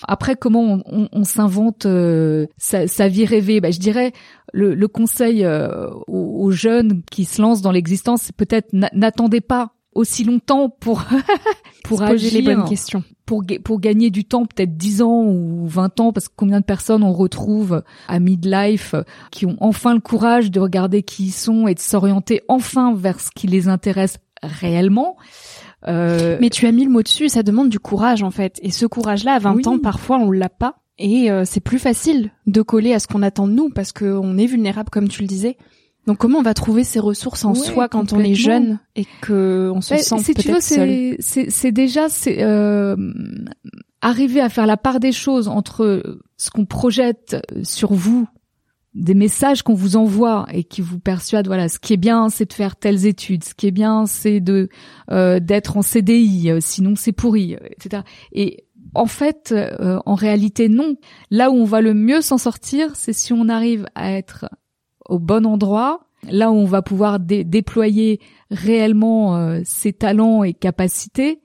Après, 0.02 0.36
comment 0.36 0.82
on, 0.86 1.24
s'invente 1.24 1.86
euh, 1.86 2.46
sa, 2.56 3.08
vie 3.08 3.24
rêvée? 3.24 3.60
Bah, 3.60 3.70
Je 3.70 3.78
dirais, 3.78 4.12
le, 4.52 4.86
conseil 4.86 5.44
euh, 5.44 5.88
aux, 6.06 6.50
jeunes 6.50 7.02
qui 7.10 7.24
se 7.24 7.40
lancent 7.40 7.62
dans 7.62 7.72
l'existence, 7.72 8.22
c'est 8.22 8.36
peut-être 8.36 8.68
n'attendez 8.72 9.40
pas 9.40 9.72
aussi 9.94 10.24
longtemps 10.24 10.68
pour 10.68 11.04
pour 11.84 12.02
agir, 12.02 12.32
les 12.32 12.42
bonnes 12.42 12.68
questions. 12.68 13.02
Pour, 13.26 13.42
pour 13.64 13.80
gagner 13.80 14.10
du 14.10 14.24
temps, 14.24 14.46
peut-être 14.46 14.76
10 14.76 15.02
ans 15.02 15.24
ou 15.24 15.66
20 15.66 16.00
ans, 16.00 16.12
parce 16.12 16.28
que 16.28 16.34
combien 16.36 16.60
de 16.60 16.64
personnes 16.64 17.02
on 17.02 17.12
retrouve 17.12 17.82
à 18.06 18.20
midlife 18.20 18.94
qui 19.32 19.46
ont 19.46 19.56
enfin 19.60 19.94
le 19.94 20.00
courage 20.00 20.50
de 20.50 20.60
regarder 20.60 21.02
qui 21.02 21.26
ils 21.26 21.32
sont 21.32 21.66
et 21.66 21.74
de 21.74 21.80
s'orienter 21.80 22.42
enfin 22.46 22.94
vers 22.94 23.18
ce 23.20 23.30
qui 23.34 23.48
les 23.48 23.68
intéresse 23.68 24.18
réellement 24.42 25.16
euh, 25.88 26.36
Mais 26.40 26.50
tu 26.50 26.66
as 26.66 26.72
mis 26.72 26.84
le 26.84 26.90
mot 26.90 27.02
dessus, 27.02 27.28
ça 27.28 27.42
demande 27.42 27.68
du 27.68 27.78
courage 27.78 28.22
en 28.22 28.30
fait. 28.30 28.58
Et 28.62 28.70
ce 28.70 28.86
courage-là, 28.86 29.34
à 29.34 29.38
20 29.38 29.66
ans, 29.66 29.78
parfois 29.78 30.18
on 30.18 30.30
l'a 30.30 30.48
pas. 30.48 30.76
Et 30.98 31.30
euh, 31.30 31.44
c'est 31.44 31.60
plus 31.60 31.78
facile 31.78 32.30
de 32.46 32.62
coller 32.62 32.94
à 32.94 32.98
ce 32.98 33.06
qu'on 33.06 33.22
attend 33.22 33.48
de 33.48 33.52
nous 33.52 33.68
parce 33.68 33.92
qu'on 33.92 34.38
est 34.38 34.46
vulnérable, 34.46 34.88
comme 34.90 35.08
tu 35.08 35.22
le 35.22 35.28
disais. 35.28 35.56
Donc 36.06 36.18
comment 36.18 36.38
on 36.38 36.42
va 36.42 36.54
trouver 36.54 36.84
ces 36.84 37.00
ressources 37.00 37.44
en 37.44 37.54
soi 37.54 37.88
quand 37.88 38.12
on 38.12 38.20
est 38.20 38.34
jeune 38.34 38.78
et 38.94 39.06
que 39.20 39.70
on 39.74 39.80
se 39.80 39.94
ben, 39.94 40.02
sent 40.02 40.34
peut-être 40.34 40.62
seul 40.62 41.16
C'est 41.18 41.72
déjà 41.72 42.08
c'est 42.08 42.42
euh, 42.42 42.96
arriver 44.00 44.40
à 44.40 44.48
faire 44.48 44.66
la 44.66 44.76
part 44.76 45.00
des 45.00 45.12
choses 45.12 45.48
entre 45.48 46.20
ce 46.36 46.50
qu'on 46.50 46.64
projette 46.64 47.36
sur 47.64 47.92
vous 47.92 48.28
des 48.96 49.14
messages 49.14 49.62
qu'on 49.62 49.74
vous 49.74 49.96
envoie 49.96 50.46
et 50.52 50.64
qui 50.64 50.80
vous 50.80 50.98
persuadent 50.98 51.46
voilà 51.46 51.68
ce 51.68 51.78
qui 51.78 51.92
est 51.92 51.98
bien 51.98 52.30
c'est 52.30 52.46
de 52.46 52.52
faire 52.52 52.76
telles 52.76 53.04
études 53.04 53.44
ce 53.44 53.54
qui 53.54 53.66
est 53.66 53.72
bien 53.72 54.06
c'est 54.06 54.40
de 54.40 54.70
euh, 55.10 55.38
d'être 55.38 55.76
en 55.76 55.82
CDI 55.82 56.50
euh, 56.50 56.58
sinon 56.60 56.94
c'est 56.96 57.12
pourri 57.12 57.56
etc 57.70 58.02
et 58.32 58.64
en 58.94 59.06
fait 59.06 59.52
euh, 59.52 60.00
en 60.06 60.14
réalité 60.14 60.68
non. 60.68 60.96
Là 61.30 61.50
où 61.50 61.54
on 61.54 61.64
va 61.64 61.82
le 61.82 61.92
mieux 61.92 62.22
s'en 62.22 62.38
sortir 62.38 62.96
c'est 62.96 63.12
si 63.12 63.34
on 63.34 63.50
arrive 63.50 63.86
à 63.94 64.12
être 64.12 64.46
au 65.08 65.18
bon 65.18 65.46
endroit 65.46 66.00
là 66.30 66.50
où 66.50 66.54
on 66.54 66.64
va 66.64 66.82
pouvoir 66.82 67.20
déployer 67.20 68.20
réellement 68.50 69.60
ses 69.64 69.92
talents 69.92 70.42
et 70.42 70.54
capacités 70.54 71.40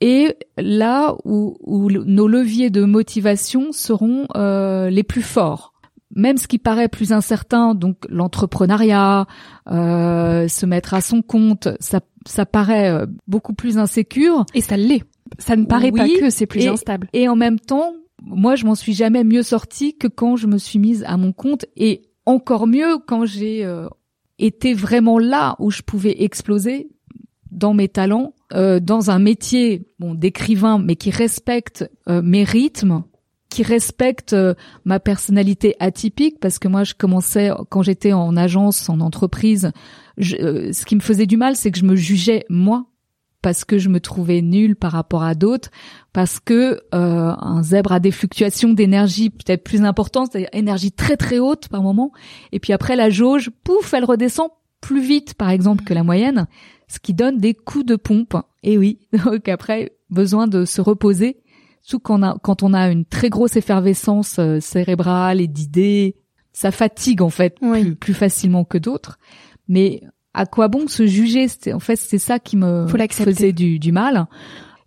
et 0.00 0.34
là 0.56 1.14
où, 1.24 1.56
où 1.60 1.90
nos 1.90 2.28
leviers 2.28 2.70
de 2.70 2.84
motivation 2.84 3.72
seront 3.72 4.26
les 4.34 5.02
plus 5.02 5.22
forts 5.22 5.74
même 6.14 6.36
ce 6.38 6.46
qui 6.46 6.58
paraît 6.58 6.88
plus 6.88 7.12
incertain, 7.12 7.74
donc 7.74 7.96
l'entrepreneuriat, 8.08 9.26
euh, 9.70 10.48
se 10.48 10.66
mettre 10.66 10.94
à 10.94 11.00
son 11.00 11.22
compte, 11.22 11.68
ça, 11.80 12.00
ça 12.26 12.46
paraît 12.46 12.90
euh, 12.90 13.06
beaucoup 13.26 13.54
plus 13.54 13.78
insécure. 13.78 14.46
Et 14.54 14.60
ça 14.60 14.76
l'est. 14.76 15.02
Ça 15.38 15.56
ne 15.56 15.64
paraît 15.64 15.90
pas 15.90 16.06
que 16.08 16.30
c'est 16.30 16.46
plus 16.46 16.66
instable. 16.66 17.08
Et 17.12 17.28
en 17.28 17.36
même 17.36 17.58
temps, 17.58 17.92
moi, 18.22 18.54
je 18.54 18.64
m'en 18.64 18.74
suis 18.74 18.94
jamais 18.94 19.24
mieux 19.24 19.42
sortie 19.42 19.96
que 19.96 20.06
quand 20.06 20.36
je 20.36 20.46
me 20.46 20.58
suis 20.58 20.78
mise 20.78 21.04
à 21.06 21.16
mon 21.16 21.32
compte, 21.32 21.66
et 21.76 22.02
encore 22.26 22.66
mieux 22.66 22.98
quand 23.06 23.26
j'ai 23.26 23.64
euh, 23.64 23.88
été 24.38 24.74
vraiment 24.74 25.18
là 25.18 25.56
où 25.58 25.70
je 25.70 25.82
pouvais 25.82 26.22
exploser 26.22 26.88
dans 27.50 27.74
mes 27.74 27.88
talents, 27.88 28.34
euh, 28.52 28.80
dans 28.80 29.10
un 29.10 29.18
métier 29.18 29.86
bon 29.98 30.14
d'écrivain, 30.14 30.78
mais 30.78 30.96
qui 30.96 31.10
respecte 31.10 31.88
mes 32.06 32.44
rythmes 32.44 33.04
qui 33.54 33.62
respecte 33.62 34.32
euh, 34.32 34.54
ma 34.84 34.98
personnalité 34.98 35.76
atypique 35.78 36.40
parce 36.40 36.58
que 36.58 36.66
moi 36.66 36.82
je 36.82 36.94
commençais 36.94 37.50
quand 37.68 37.82
j'étais 37.82 38.12
en 38.12 38.36
agence 38.36 38.88
en 38.88 38.98
entreprise 38.98 39.70
euh, 40.40 40.72
ce 40.72 40.84
qui 40.84 40.96
me 40.96 41.00
faisait 41.00 41.26
du 41.26 41.36
mal 41.36 41.54
c'est 41.54 41.70
que 41.70 41.78
je 41.78 41.84
me 41.84 41.94
jugeais 41.94 42.46
moi 42.48 42.86
parce 43.44 43.66
que 43.66 43.76
je 43.76 43.90
me 43.90 44.00
trouvais 44.00 44.40
nulle 44.40 44.74
par 44.74 44.92
rapport 44.92 45.22
à 45.22 45.34
d'autres 45.34 45.70
parce 46.14 46.40
que 46.40 46.80
euh, 46.94 47.34
un 47.38 47.62
zèbre 47.62 47.92
a 47.92 48.00
des 48.00 48.10
fluctuations 48.10 48.72
d'énergie 48.72 49.28
peut-être 49.28 49.62
plus 49.62 49.82
importantes 49.82 50.30
c'est-à-dire 50.32 50.48
énergie 50.54 50.92
très 50.92 51.18
très 51.18 51.38
haute 51.38 51.68
par 51.68 51.82
moment 51.82 52.10
et 52.52 52.58
puis 52.58 52.72
après 52.72 52.96
la 52.96 53.10
jauge 53.10 53.50
pouf 53.62 53.92
elle 53.92 54.06
redescend 54.06 54.48
plus 54.80 55.02
vite 55.02 55.34
par 55.34 55.50
exemple 55.50 55.84
que 55.84 55.92
la 55.92 56.04
moyenne 56.04 56.46
ce 56.88 56.98
qui 56.98 57.12
donne 57.12 57.36
des 57.36 57.52
coups 57.52 57.84
de 57.84 57.96
pompe. 57.96 58.34
Et 58.62 58.78
oui 58.78 59.00
donc 59.24 59.46
après 59.48 59.92
besoin 60.08 60.46
de 60.46 60.64
se 60.64 60.80
reposer 60.80 61.42
Surtout 61.82 62.02
quand 62.02 62.20
on 62.20 62.22
a, 62.22 62.38
quand 62.42 62.62
on 62.62 62.72
a 62.72 62.88
une 62.88 63.04
très 63.04 63.28
grosse 63.28 63.56
effervescence 63.56 64.38
euh, 64.38 64.58
cérébrale 64.58 65.42
et 65.42 65.46
d'idées, 65.46 66.16
ça 66.54 66.70
fatigue 66.70 67.20
en 67.20 67.28
fait 67.28 67.58
plus, 68.00 68.14
facilement 68.14 68.64
que 68.64 68.78
d'autres. 68.78 69.18
Mais 69.68 70.02
à 70.34 70.46
quoi 70.46 70.68
bon 70.68 70.88
se 70.88 71.06
juger 71.06 71.46
En 71.72 71.80
fait, 71.80 71.96
c'est 71.96 72.18
ça 72.18 72.38
qui 72.38 72.56
me 72.56 72.86
faisait 72.86 73.52
du, 73.52 73.78
du 73.78 73.92
mal. 73.92 74.26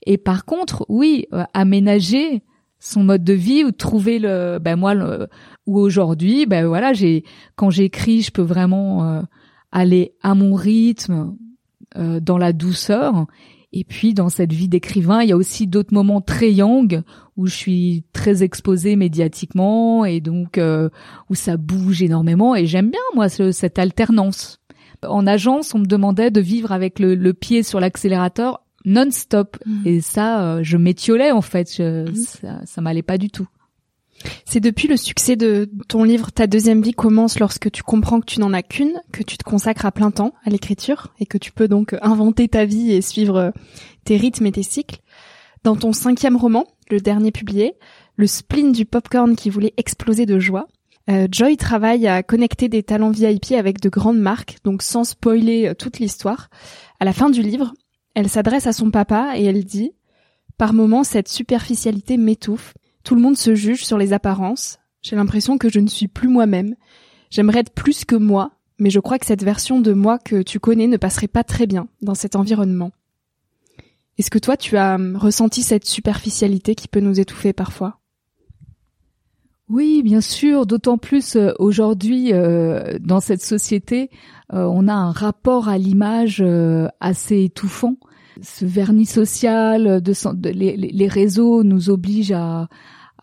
Et 0.06 0.18
par 0.18 0.46
contre, 0.46 0.86
oui, 0.90 1.26
euh, 1.34 1.44
aménager 1.54 2.44
son 2.80 3.04
mode 3.04 3.24
de 3.24 3.34
vie 3.34 3.64
ou 3.64 3.72
trouver 3.72 4.20
le 4.20 4.60
ben 4.60 4.76
moi 4.76 4.94
le, 4.94 5.28
ou 5.66 5.80
aujourd'hui 5.80 6.46
ben 6.46 6.68
voilà 6.68 6.94
j'ai 6.94 7.24
quand 7.56 7.72
j'écris 7.72 8.22
je 8.22 8.30
peux 8.30 8.44
vraiment 8.44 9.04
euh, 9.04 9.22
aller 9.72 10.14
à 10.22 10.36
mon 10.36 10.54
rythme 10.54 11.36
dans 11.96 12.38
la 12.38 12.54
douceur 12.54 13.26
et 13.74 13.84
puis 13.84 14.14
dans 14.14 14.30
cette 14.30 14.54
vie 14.54 14.70
d'écrivain, 14.70 15.22
il 15.22 15.30
y 15.30 15.34
a 15.34 15.38
aussi 15.38 15.68
d'autres 15.68 15.94
moments 15.94 16.22
très 16.22 16.52
young 16.52 17.04
où 17.36 17.48
je 17.48 17.56
suis 17.56 18.06
très 18.14 18.42
exposée 18.42 18.96
médiatiquement 18.96 20.06
et 20.06 20.22
donc 20.22 20.58
euh, 20.58 20.90
où 21.30 21.36
ça 21.36 21.58
bouge 21.58 22.02
énormément 22.02 22.56
et 22.56 22.66
j'aime 22.66 22.90
bien 22.90 23.02
moi 23.14 23.30
cette 23.30 23.78
alternance. 23.78 24.60
En 25.04 25.28
agence, 25.28 25.74
on 25.76 25.80
me 25.80 25.86
demandait 25.86 26.32
de 26.32 26.42
vivre 26.42 26.72
avec 26.72 27.00
le, 27.00 27.34
pied 27.34 27.64
sur 27.64 27.80
l'accélérateur 27.80 28.62
non-stop 28.86 29.58
mmh. 29.66 29.88
et 29.88 30.02
ça, 30.02 30.42
euh, 30.42 30.60
je 30.64 30.78
m'étiolais 30.78 31.32
en 31.32 31.42
fait, 31.42 31.80
mmh. 31.80 32.16
ça, 32.16 32.62
ça 32.66 32.82
m'allait 32.82 33.02
pas 33.02 33.18
du 33.18 33.30
tout. 33.30 33.48
C'est 34.46 34.60
depuis 34.60 34.88
le 34.88 34.98
succès 34.98 35.36
de 35.36 35.70
ton 35.88 36.04
livre 36.04 36.32
Ta 36.32 36.48
deuxième 36.48 36.82
vie 36.82 36.94
commence 36.94 37.40
lorsque 37.40 37.72
tu 37.72 37.84
comprends 37.84 38.20
que 38.20 38.26
tu 38.26 38.40
n'en 38.40 38.54
as 38.54 38.64
qu'une, 38.64 39.00
que 39.12 39.24
tu 39.24 39.38
te 39.38 39.44
consacres 39.44 39.86
à 39.86 39.92
plein 39.92 40.12
temps 40.12 40.34
à 40.46 40.50
l'écriture 40.50 41.14
et 41.20 41.26
que 41.26 41.38
tu 41.38 41.52
peux 41.52 41.68
donc 41.68 41.96
inventer 42.02 42.48
ta 42.48 42.66
vie 42.66 42.92
et 42.92 43.02
suivre 43.02 43.38
euh, 43.38 43.52
tes 44.06 44.18
rythmes 44.18 44.46
et 44.46 44.52
tes 44.52 44.64
cycles. 44.64 45.00
Dans 45.64 45.76
ton 45.76 45.94
cinquième 45.94 46.38
roman, 46.38 46.66
le 46.90 47.00
dernier 47.00 47.32
publié, 47.32 47.74
Le 48.16 48.26
spleen 48.26 48.72
du 48.72 48.86
popcorn 48.86 49.36
qui 49.36 49.50
voulait 49.50 49.74
exploser 49.78 50.26
de 50.26 50.40
joie, 50.40 50.68
euh, 51.10 51.28
Joy 51.32 51.58
travaille 51.58 52.08
à 52.08 52.24
connecter 52.24 52.70
des 52.70 52.84
talents 52.84 53.12
VIP 53.12 53.54
avec 53.54 53.80
de 53.82 53.90
grandes 53.90 54.20
marques, 54.20 54.58
donc 54.64 54.82
sans 54.82 55.04
spoiler 55.04 55.68
euh, 55.68 55.74
toute 55.74 56.00
l'histoire. 56.00 56.50
À 57.00 57.06
la 57.06 57.14
fin 57.14 57.30
du 57.30 57.42
livre, 57.42 57.74
elle 58.16 58.30
s'adresse 58.30 58.68
à 58.68 58.74
son 58.74 58.92
papa 58.92 59.34
et 59.36 59.46
elle 59.46 59.64
dit 59.64 59.92
Par 60.58 60.74
moments, 60.74 61.04
cette 61.04 61.28
superficialité 61.28 62.18
m'étouffe 62.18 62.74
tout 63.08 63.16
le 63.16 63.22
monde 63.22 63.38
se 63.38 63.56
juge 63.56 63.86
sur 63.86 63.98
les 63.98 64.12
apparences. 64.12 64.80
J'ai 65.02 65.16
l'impression 65.16 65.58
que 65.58 65.70
je 65.70 65.80
ne 65.80 65.88
suis 65.88 66.10
plus 66.10 66.28
moi-même. 66.28 66.76
J'aimerais 67.30 67.60
être 67.60 67.74
plus 67.74 68.04
que 68.04 68.18
moi, 68.18 68.52
mais 68.80 68.90
je 68.90 69.00
crois 69.00 69.18
que 69.18 69.26
cette 69.26 69.46
version 69.46 69.80
de 69.80 69.94
moi 69.94 70.20
que 70.20 70.42
tu 70.42 70.60
connais 70.60 70.88
ne 70.88 70.98
passerait 70.98 71.30
pas 71.30 71.46
très 71.46 71.68
bien 71.68 71.88
dans 72.02 72.16
cet 72.16 72.36
environnement. 72.36 72.92
Est-ce 74.18 74.30
que 74.30 74.40
toi, 74.40 74.58
tu 74.58 74.76
as 74.76 74.96
hum, 74.96 75.16
ressenti 75.16 75.64
cette 75.64 75.86
superficialité 75.86 76.76
qui 76.76 76.90
peut 76.90 77.00
nous 77.00 77.18
étouffer 77.18 77.54
parfois? 77.54 78.02
Oui, 79.70 80.02
bien 80.02 80.22
sûr, 80.22 80.66
d'autant 80.66 80.98
plus 80.98 81.36
euh, 81.36 81.52
aujourd'hui 81.60 82.32
euh, 82.32 82.98
dans 83.02 83.20
cette 83.20 83.42
société, 83.42 84.10
euh, 84.54 84.64
on 84.64 84.88
a 84.88 84.94
un 84.94 85.12
rapport 85.12 85.68
à 85.68 85.78
l'image 85.78 86.44
assez 87.02 87.44
étouffant. 87.44 87.96
Ce 88.42 88.66
vernis 88.66 89.06
social, 89.06 90.02
de, 90.02 90.50
les, 90.50 91.08
réseaux 91.08 91.64
nous 91.64 91.90
obligent 91.90 92.34
à, 92.34 92.70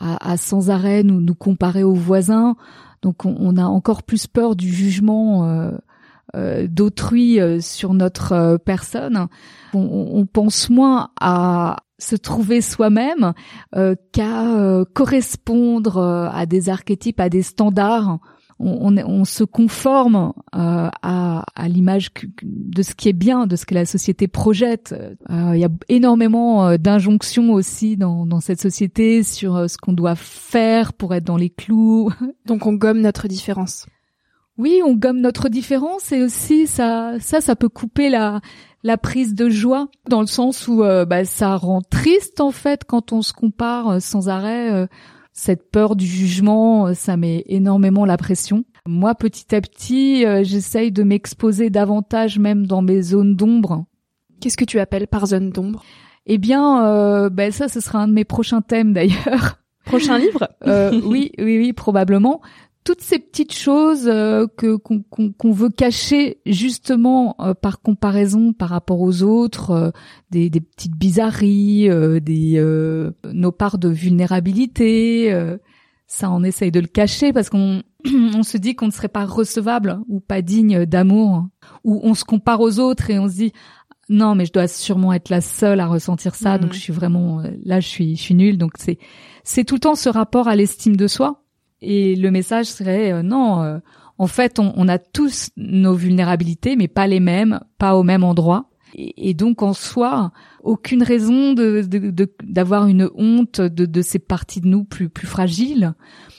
à, 0.00 0.36
sans 0.36 0.70
arrêt 0.70 1.02
nous, 1.02 1.20
nous 1.20 1.34
comparer 1.34 1.82
aux 1.82 1.94
voisins. 1.94 2.56
Donc 3.04 3.26
on, 3.26 3.56
a 3.58 3.64
encore 3.64 4.02
plus 4.02 4.26
peur 4.26 4.56
du 4.56 4.72
jugement 4.72 5.46
euh, 5.46 5.72
euh, 5.72 5.78
d'autrui 6.68 7.40
euh, 7.40 7.60
sur 7.60 7.94
notre 7.94 8.58
personne. 8.64 9.28
On, 9.72 10.26
pense 10.26 10.70
moins 10.70 11.10
à 11.20 11.78
se 11.98 12.14
trouver 12.16 12.60
soi-même 12.60 13.32
qu'à 14.12 14.84
correspondre 14.94 15.98
à 15.98 16.46
des 16.46 16.68
archétypes, 16.68 17.18
à 17.18 17.28
des 17.28 17.42
standards. 17.42 18.18
on, 18.60 19.24
se 19.24 19.42
conforme 19.42 20.32
euh, 20.54 20.88
à, 21.02 21.44
l'image 21.68 22.10
de 22.42 22.82
ce 22.82 22.94
qui 22.94 23.08
est 23.08 23.14
bien, 23.14 23.46
de 23.46 23.56
ce 23.56 23.66
que 23.66 23.74
la 23.74 23.84
société 23.84 24.28
projette. 24.28 24.94
Euh, 25.30 25.52
il 25.54 25.60
y 25.60 25.64
a 25.64 25.70
énormément 25.88 26.68
euh, 26.68 26.76
d'injonctions 26.76 27.52
aussi 27.52 27.96
dans 27.96 28.40
cette 28.40 28.60
société 28.60 29.22
sur 29.22 29.68
ce 29.68 29.76
qu'on 29.76 29.92
doit 29.92 30.16
faire 30.16 30.92
pour 30.92 31.14
être 31.14 31.24
dans 31.24 31.36
les 31.36 31.50
clous. 31.50 32.10
Donc 32.46 32.66
on 32.66 32.74
gomme 32.74 33.00
notre 33.00 33.28
différence. 33.28 33.86
Oui, 34.56 34.80
on 34.84 34.94
gomme 34.94 35.20
notre 35.20 35.48
différence 35.48 36.12
et 36.12 36.22
aussi 36.22 36.66
ça, 36.66 37.14
ça, 37.20 37.40
ça 37.40 37.56
peut 37.56 37.68
couper 37.68 38.08
la 38.08 38.40
la 38.82 38.98
prise 38.98 39.34
de 39.34 39.48
joie 39.48 39.88
dans 40.10 40.20
le 40.20 40.26
sens 40.26 40.68
où 40.68 40.82
bah, 40.82 41.24
ça 41.24 41.56
rend 41.56 41.80
triste 41.80 42.40
en 42.42 42.50
fait 42.50 42.84
quand 42.84 43.12
on 43.12 43.22
se 43.22 43.32
compare 43.32 44.02
sans 44.02 44.28
arrêt 44.28 44.86
cette 45.34 45.70
peur 45.70 45.96
du 45.96 46.06
jugement, 46.06 46.86
euh, 46.86 46.94
ça 46.94 47.16
met 47.16 47.42
énormément 47.46 48.06
la 48.06 48.16
pression. 48.16 48.64
Moi, 48.86 49.14
petit 49.14 49.54
à 49.54 49.60
petit, 49.60 50.24
euh, 50.24 50.44
j'essaye 50.44 50.92
de 50.92 51.02
m'exposer 51.02 51.70
davantage 51.70 52.38
même 52.38 52.66
dans 52.66 52.82
mes 52.82 53.02
zones 53.02 53.34
d'ombre. 53.34 53.84
Qu'est-ce 54.40 54.56
que 54.56 54.64
tu 54.64 54.78
appelles 54.78 55.08
par 55.08 55.26
zone 55.26 55.50
d'ombre? 55.50 55.82
Eh 56.26 56.38
bien, 56.38 56.86
euh, 56.86 57.30
ben 57.30 57.50
ça, 57.50 57.68
ce 57.68 57.80
sera 57.80 57.98
un 57.98 58.08
de 58.08 58.12
mes 58.12 58.24
prochains 58.24 58.62
thèmes 58.62 58.92
d'ailleurs. 58.92 59.58
Prochain 59.84 60.18
livre? 60.18 60.48
Oui, 60.64 61.32
oui, 61.38 61.58
oui, 61.58 61.72
probablement 61.74 62.40
toutes 62.84 63.00
ces 63.00 63.18
petites 63.18 63.54
choses 63.54 64.06
euh, 64.06 64.46
que 64.58 64.76
qu'on 64.76 65.52
veut 65.52 65.70
cacher 65.70 66.38
justement 66.44 67.34
euh, 67.40 67.54
par 67.54 67.80
comparaison 67.80 68.52
par 68.52 68.68
rapport 68.68 69.00
aux 69.00 69.22
autres, 69.22 69.70
euh, 69.70 69.90
des, 70.30 70.50
des, 70.50 70.60
petites 70.60 70.94
bizarreries, 70.94 71.88
des 72.20 73.10
nos 73.32 73.52
parts 73.52 73.78
de 73.78 73.88
vulnérabilité, 73.88 75.32
ça 76.06 76.30
on 76.30 76.44
essaye 76.44 76.70
de 76.70 76.80
le 76.80 76.86
cacher 76.86 77.32
parce 77.32 77.48
qu'on 77.48 77.82
on 78.34 78.42
se 78.42 78.58
dit 78.58 78.74
qu'on 78.74 78.86
ne 78.86 78.92
serait 78.92 79.08
pas 79.08 79.24
recevable 79.24 80.00
ou 80.08 80.20
pas 80.20 80.42
digne 80.42 80.84
d'amour, 80.84 81.46
ou 81.84 82.00
on 82.02 82.14
se 82.14 82.24
compare 82.24 82.60
aux 82.60 82.78
autres 82.78 83.10
et 83.10 83.18
on 83.18 83.28
se 83.28 83.34
dit 83.34 83.52
non 84.10 84.34
mais 84.34 84.44
je 84.44 84.52
dois 84.52 84.68
sûrement 84.68 85.14
être 85.14 85.30
la 85.30 85.40
seule 85.40 85.80
à 85.80 85.86
ressentir 85.86 86.34
ça, 86.34 86.58
donc 86.58 86.70
mmh. 86.70 86.74
je 86.74 86.80
suis 86.80 86.92
vraiment 86.92 87.42
là 87.64 87.80
je 87.80 87.88
suis 87.88 88.16
je 88.16 88.20
suis 88.20 88.34
nulle, 88.34 88.58
donc 88.58 88.72
c'est 88.76 88.98
c'est 89.44 89.64
tout 89.64 89.76
le 89.76 89.80
temps 89.80 89.94
ce 89.94 90.10
rapport 90.10 90.48
à 90.48 90.56
l'estime 90.56 90.96
de 90.96 91.06
soi 91.06 91.43
et 91.84 92.16
le 92.16 92.30
message 92.30 92.66
serait 92.66 93.12
euh, 93.12 93.22
non, 93.22 93.62
euh, 93.62 93.78
en 94.18 94.26
fait, 94.26 94.58
on, 94.58 94.72
on, 94.76 94.88
a 94.88 94.98
tous 94.98 95.50
nos 95.56 95.94
vulnérabilités, 95.94 96.76
mais 96.76 96.88
pas 96.88 97.06
les 97.06 97.20
mêmes, 97.20 97.60
pas 97.78 97.96
au 97.96 98.02
même 98.02 98.24
endroit. 98.24 98.70
Et, 98.96 99.34
donc 99.34 99.62
en 99.62 99.72
soi, 99.72 100.30
aucune 100.62 101.02
raison 101.02 101.52
de, 101.52 101.84
d'avoir 102.44 102.86
une 102.86 103.10
honte 103.16 103.60
de, 103.60 103.86
de, 103.86 104.02
ces 104.02 104.20
parties 104.20 104.60
de 104.60 104.68
nous 104.68 104.84
plus 104.84 105.08
plus 105.08 105.26
fragiles. 105.26 105.94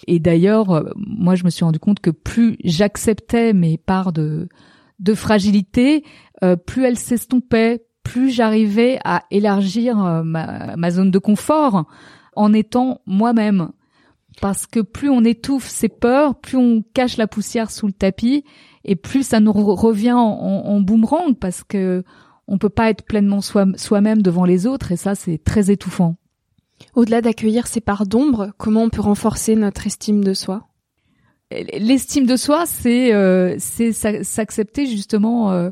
Et 0.07 0.19
d'ailleurs, 0.19 0.71
euh, 0.71 0.83
moi, 0.95 1.35
je 1.35 1.43
me 1.43 1.49
suis 1.49 1.65
rendu 1.65 1.79
compte 1.79 1.99
que 1.99 2.11
plus 2.11 2.57
j'acceptais 2.63 3.51
mes 3.53 3.77
parts 3.77 4.13
de 4.13 4.47
de 4.99 5.13
fragilité, 5.13 6.05
plus 6.65 6.85
elles 6.85 6.97
s'estompaient, 6.97 7.83
plus 8.03 8.29
j'arrivais 8.29 8.97
à 9.03 9.23
élargir 9.29 9.97
ma, 10.23 10.77
ma 10.77 10.89
zone 10.89 11.11
de 11.11 11.19
confort 11.19 11.85
en 12.37 12.53
étant 12.53 13.01
moi-même 13.05 13.71
parce 14.41 14.67
que 14.67 14.79
plus 14.79 15.09
on 15.09 15.23
étouffe 15.23 15.67
ses 15.67 15.89
peurs, 15.89 16.35
plus 16.35 16.57
on 16.57 16.83
cache 16.93 17.17
la 17.17 17.27
poussière 17.27 17.71
sous 17.71 17.87
le 17.87 17.93
tapis, 17.93 18.43
et 18.83 18.95
plus 18.95 19.23
ça 19.23 19.39
nous 19.39 19.53
revient 19.53 20.13
en, 20.13 20.79
boomerang, 20.81 21.35
parce 21.39 21.63
que 21.63 22.03
on 22.47 22.57
peut 22.57 22.69
pas 22.69 22.89
être 22.89 23.03
pleinement 23.03 23.41
soi-même 23.41 24.21
devant 24.21 24.45
les 24.45 24.67
autres, 24.67 24.91
et 24.91 24.97
ça 24.97 25.15
c'est 25.15 25.43
très 25.43 25.71
étouffant. 25.71 26.15
Au-delà 26.93 27.21
d'accueillir 27.21 27.67
ces 27.67 27.81
parts 27.81 28.05
d'ombre, 28.05 28.51
comment 28.57 28.83
on 28.83 28.89
peut 28.89 29.01
renforcer 29.01 29.55
notre 29.55 29.87
estime 29.87 30.23
de 30.23 30.33
soi? 30.33 30.67
L'estime 31.51 32.25
de 32.25 32.35
soi, 32.35 32.65
c'est 32.65 33.13
euh, 33.13 33.55
s'accepter 33.59 34.87
justement 34.87 35.51
euh, 35.51 35.69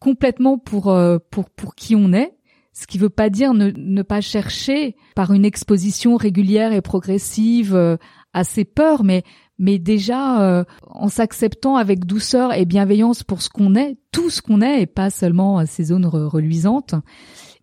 complètement 0.00 0.58
pour 0.58 0.90
euh, 0.90 1.18
pour 1.30 1.50
pour 1.50 1.74
qui 1.74 1.94
on 1.96 2.12
est 2.12 2.34
ce 2.74 2.86
qui 2.86 2.98
veut 2.98 3.08
pas 3.08 3.30
dire 3.30 3.54
ne, 3.54 3.70
ne, 3.74 4.02
pas 4.02 4.20
chercher 4.20 4.96
par 5.14 5.32
une 5.32 5.44
exposition 5.44 6.16
régulière 6.16 6.72
et 6.72 6.82
progressive 6.82 7.74
euh, 7.74 7.96
à 8.34 8.44
ses 8.44 8.64
peurs, 8.64 9.04
mais 9.04 9.22
mais 9.56 9.78
déjà 9.78 10.42
euh, 10.42 10.64
en 10.88 11.08
s'acceptant 11.08 11.76
avec 11.76 12.04
douceur 12.04 12.52
et 12.52 12.64
bienveillance 12.64 13.22
pour 13.22 13.40
ce 13.40 13.48
qu'on 13.48 13.76
est, 13.76 13.96
tout 14.10 14.28
ce 14.28 14.42
qu'on 14.42 14.60
est, 14.60 14.82
et 14.82 14.86
pas 14.86 15.10
seulement 15.10 15.64
ces 15.64 15.84
zones 15.84 16.06
reluisantes. 16.06 16.96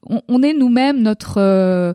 On, 0.07 0.21
on 0.29 0.41
est 0.41 0.53
nous-mêmes 0.53 1.01
notre 1.01 1.37
euh, 1.37 1.93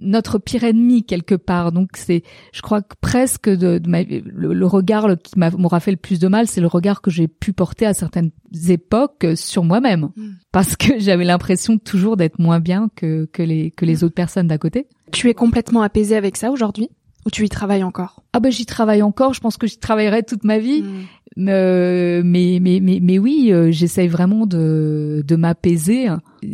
notre 0.00 0.38
pire 0.38 0.64
ennemi 0.64 1.04
quelque 1.04 1.34
part. 1.34 1.72
Donc 1.72 1.90
c'est, 1.94 2.22
je 2.52 2.62
crois 2.62 2.82
que 2.82 2.94
presque 3.00 3.48
de, 3.48 3.80
le, 3.84 4.66
regard 4.66 5.08
qui 5.22 5.34
m'aura 5.38 5.80
fait 5.80 5.90
le 5.90 5.96
plus 5.96 6.18
de 6.18 6.28
mal, 6.28 6.46
c'est 6.46 6.60
le 6.60 6.66
regard 6.66 7.00
que 7.02 7.10
j'ai 7.10 7.28
pu 7.28 7.52
porter 7.52 7.86
à 7.86 7.94
certaines 7.94 8.30
époques 8.68 9.26
sur 9.34 9.64
moi-même, 9.64 10.10
hmm. 10.16 10.32
parce 10.52 10.76
que 10.76 10.98
j'avais 10.98 11.24
l'impression 11.24 11.78
toujours 11.78 12.16
d'être 12.16 12.38
moins 12.38 12.60
bien 12.60 12.90
que 12.96 13.28
que 13.32 13.42
les 13.42 13.70
que 13.70 13.84
les 13.84 14.02
hmm. 14.02 14.04
autres 14.04 14.14
personnes 14.14 14.46
d'à 14.46 14.58
côté. 14.58 14.86
Tu 15.12 15.28
es 15.28 15.34
complètement 15.34 15.82
apaisé 15.82 16.16
avec 16.16 16.36
ça 16.36 16.50
aujourd'hui? 16.50 16.88
Ou 17.30 17.32
tu 17.32 17.44
y 17.44 17.48
travailles 17.48 17.84
encore? 17.84 18.24
Ah 18.32 18.40
ben 18.40 18.50
j'y 18.50 18.66
travaille 18.66 19.02
encore. 19.02 19.34
Je 19.34 19.40
pense 19.40 19.56
que 19.56 19.68
j'y 19.68 19.78
travaillerai 19.78 20.24
toute 20.24 20.42
ma 20.42 20.58
vie. 20.58 20.82
Hmm. 20.82 21.04
Euh, 21.48 22.22
mais, 22.24 22.58
mais, 22.60 22.80
mais, 22.82 22.98
mais, 23.00 23.18
oui, 23.20 23.50
euh, 23.52 23.70
j'essaye 23.70 24.08
vraiment 24.08 24.46
de, 24.46 25.22
de 25.24 25.36
m'apaiser. 25.36 26.08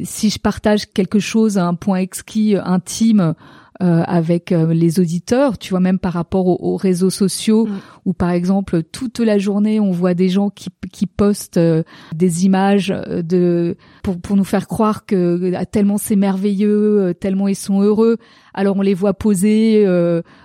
Si 0.04 0.28
je 0.28 0.38
partage 0.38 0.84
quelque 0.92 1.18
chose, 1.18 1.56
un 1.56 1.72
point 1.72 2.00
exquis, 2.00 2.56
intime, 2.62 3.34
euh, 3.82 4.02
avec 4.06 4.52
euh, 4.52 4.72
les 4.72 5.00
auditeurs, 5.00 5.58
tu 5.58 5.68
vois 5.68 5.80
même 5.80 5.98
par 5.98 6.14
rapport 6.14 6.46
aux, 6.46 6.76
réseaux 6.76 7.10
sociaux 7.10 7.66
mm. 7.66 7.78
où 8.06 8.14
par 8.14 8.30
exemple 8.30 8.82
toute 8.82 9.18
la 9.18 9.36
journée 9.36 9.80
on 9.80 9.90
voit 9.90 10.14
des 10.14 10.30
gens 10.30 10.48
qui, 10.48 10.70
qui 10.90 11.06
postent 11.06 11.58
euh, 11.58 11.82
des 12.14 12.46
images 12.46 12.88
de 12.88 13.76
pour, 14.02 14.18
pour 14.18 14.34
nous 14.34 14.44
faire 14.44 14.66
croire 14.66 15.04
que 15.04 15.62
tellement 15.64 15.98
c'est 15.98 16.16
merveilleux, 16.16 17.12
tellement 17.20 17.48
ils 17.48 17.56
sont 17.56 17.82
heureux. 17.82 18.16
Alors 18.54 18.78
on 18.78 18.82
les 18.82 18.94
voit 18.94 19.12
poser 19.12 19.84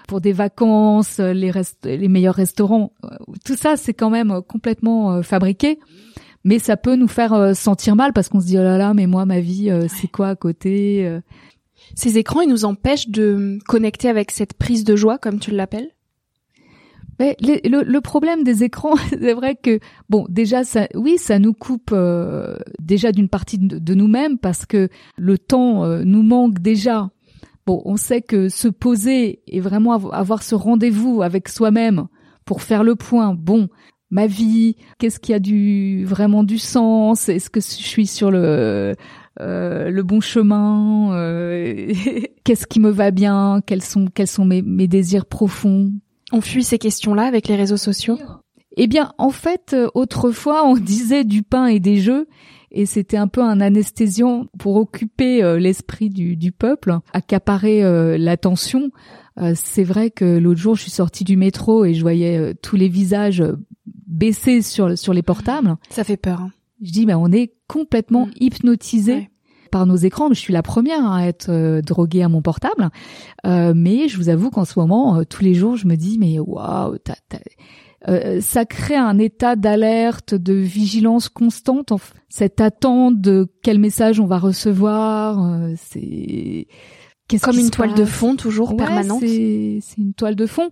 pour 0.09 0.19
des 0.19 0.33
vacances, 0.33 1.19
les 1.19 1.53
les 1.85 2.07
meilleurs 2.09 2.35
restaurants. 2.35 2.91
Tout 3.45 3.55
ça 3.55 3.77
c'est 3.77 3.93
quand 3.93 4.09
même 4.09 4.41
complètement 4.45 5.23
fabriqué 5.23 5.79
mais 6.43 6.57
ça 6.57 6.75
peut 6.75 6.95
nous 6.95 7.07
faire 7.07 7.55
sentir 7.55 7.95
mal 7.95 8.13
parce 8.13 8.27
qu'on 8.27 8.41
se 8.41 8.47
dit 8.47 8.57
oh 8.57 8.63
là 8.63 8.77
là 8.77 8.93
mais 8.93 9.07
moi 9.07 9.25
ma 9.25 9.39
vie 9.39 9.71
c'est 9.87 10.09
quoi 10.09 10.29
à 10.29 10.35
côté 10.35 11.21
ces 11.95 12.17
écrans, 12.17 12.41
ils 12.41 12.49
nous 12.49 12.65
empêchent 12.65 13.09
de 13.09 13.59
connecter 13.67 14.09
avec 14.09 14.31
cette 14.31 14.53
prise 14.53 14.83
de 14.83 14.95
joie, 14.95 15.17
comme 15.17 15.39
tu 15.39 15.51
l'appelles? 15.51 15.91
Le, 17.19 17.99
problème 17.99 18.43
des 18.43 18.63
écrans, 18.63 18.95
c'est 19.09 19.33
vrai 19.33 19.55
que 19.55 19.79
bon, 20.09 20.25
déjà 20.29 20.61
oui, 20.95 21.17
ça 21.17 21.39
nous 21.39 21.53
coupe 21.53 21.91
euh, 21.93 22.55
déjà 22.81 23.11
d'une 23.11 23.29
partie 23.29 23.57
de, 23.59 23.93
nous-mêmes 23.93 24.37
parce 24.37 24.65
que 24.65 24.89
le 25.17 25.37
temps 25.37 25.83
euh, 25.83 26.03
nous 26.03 26.23
manque 26.23 26.59
déjà. 26.59 27.09
Bon, 27.67 27.81
on 27.85 27.95
sait 27.95 28.21
que 28.21 28.49
se 28.49 28.67
poser 28.67 29.41
et 29.47 29.59
vraiment 29.59 29.93
avoir 30.11 30.41
ce 30.41 30.55
rendez-vous 30.55 31.21
avec 31.21 31.47
soi-même 31.47 32.07
pour 32.43 32.63
faire 32.63 32.83
le 32.83 32.95
point. 32.95 33.35
Bon, 33.35 33.69
ma 34.09 34.25
vie, 34.25 34.77
qu'est-ce 34.97 35.19
qui 35.19 35.33
a 35.33 35.39
du 35.39 36.03
vraiment 36.05 36.43
du 36.43 36.57
sens? 36.57 37.29
Est-ce 37.29 37.51
que 37.51 37.61
je 37.61 37.65
suis 37.65 38.07
sur 38.07 38.31
le 38.31 38.95
euh, 39.39 39.89
le 39.89 40.03
bon 40.03 40.19
chemin, 40.19 41.15
euh, 41.15 41.93
qu'est-ce 42.43 42.67
qui 42.67 42.79
me 42.79 42.89
va 42.89 43.11
bien, 43.11 43.61
quels 43.65 43.81
sont 43.81 44.07
quels 44.13 44.27
sont 44.27 44.45
mes, 44.45 44.61
mes 44.61 44.87
désirs 44.87 45.25
profonds. 45.25 45.93
On 46.33 46.41
fuit 46.41 46.63
ces 46.63 46.77
questions-là 46.77 47.23
avec 47.23 47.47
les 47.47 47.55
réseaux 47.55 47.77
sociaux. 47.77 48.17
Eh 48.77 48.87
bien, 48.87 49.13
en 49.17 49.29
fait, 49.29 49.73
euh, 49.73 49.89
autrefois, 49.93 50.65
on 50.65 50.75
disait 50.77 51.23
du 51.23 51.43
pain 51.43 51.67
et 51.67 51.79
des 51.79 51.97
jeux, 51.97 52.27
et 52.71 52.85
c'était 52.85 53.17
un 53.17 53.27
peu 53.27 53.41
un 53.41 53.61
anesthésiant 53.61 54.45
pour 54.57 54.75
occuper 54.77 55.41
l'esprit 55.59 56.09
du, 56.09 56.37
du, 56.37 56.53
peuple, 56.53 56.99
accaparer 57.11 57.81
l'attention. 58.17 58.91
c'est 59.55 59.83
vrai 59.83 60.09
que 60.09 60.37
l'autre 60.37 60.61
jour, 60.61 60.75
je 60.75 60.83
suis 60.83 60.91
sortie 60.91 61.25
du 61.25 61.35
métro 61.35 61.83
et 61.83 61.93
je 61.93 62.01
voyais 62.01 62.53
tous 62.61 62.77
les 62.77 62.87
visages 62.87 63.43
baissés 64.07 64.61
sur 64.61 64.97
sur 64.97 65.13
les 65.13 65.21
portables. 65.21 65.75
Ça 65.89 66.05
fait 66.05 66.15
peur. 66.15 66.39
Hein. 66.39 66.51
Je 66.81 66.91
dis, 66.91 67.05
mais 67.05 67.13
on 67.13 67.31
est 67.31 67.53
complètement 67.67 68.27
mm. 68.27 68.31
hypnotisé. 68.39 69.29
par 69.71 69.85
nos 69.85 69.95
écrans. 69.95 70.27
Je 70.29 70.39
suis 70.39 70.51
la 70.51 70.63
première 70.63 71.09
à 71.09 71.25
être 71.25 71.49
euh, 71.49 71.81
droguée 71.81 72.23
à 72.23 72.27
mon 72.27 72.41
portable, 72.41 72.89
euh, 73.45 73.71
mais 73.73 74.09
je 74.09 74.17
vous 74.17 74.27
avoue 74.27 74.49
qu'en 74.49 74.65
ce 74.65 74.77
moment, 74.77 75.15
euh, 75.15 75.23
tous 75.23 75.43
les 75.43 75.53
jours, 75.53 75.77
je 75.77 75.87
me 75.87 75.95
dis 75.95 76.17
mais 76.19 76.39
waouh, 76.39 76.97
ça 78.41 78.65
crée 78.65 78.97
un 78.97 79.17
état 79.17 79.55
d'alerte, 79.55 80.35
de 80.35 80.53
vigilance 80.53 81.29
constante, 81.29 81.93
cette 82.27 82.59
attente 82.59 83.21
de 83.21 83.47
quel 83.63 83.79
message 83.79 84.19
on 84.19 84.25
va 84.25 84.39
recevoir. 84.39 85.39
c'est 85.77 86.67
comme 87.41 87.57
une 87.57 87.69
toile 87.69 87.93
de 87.93 88.03
fond 88.03 88.35
toujours 88.35 88.75
permanente. 88.75 89.21
C'est 89.21 89.97
une 89.97 90.13
toile 90.13 90.35
de 90.35 90.47
fond. 90.47 90.69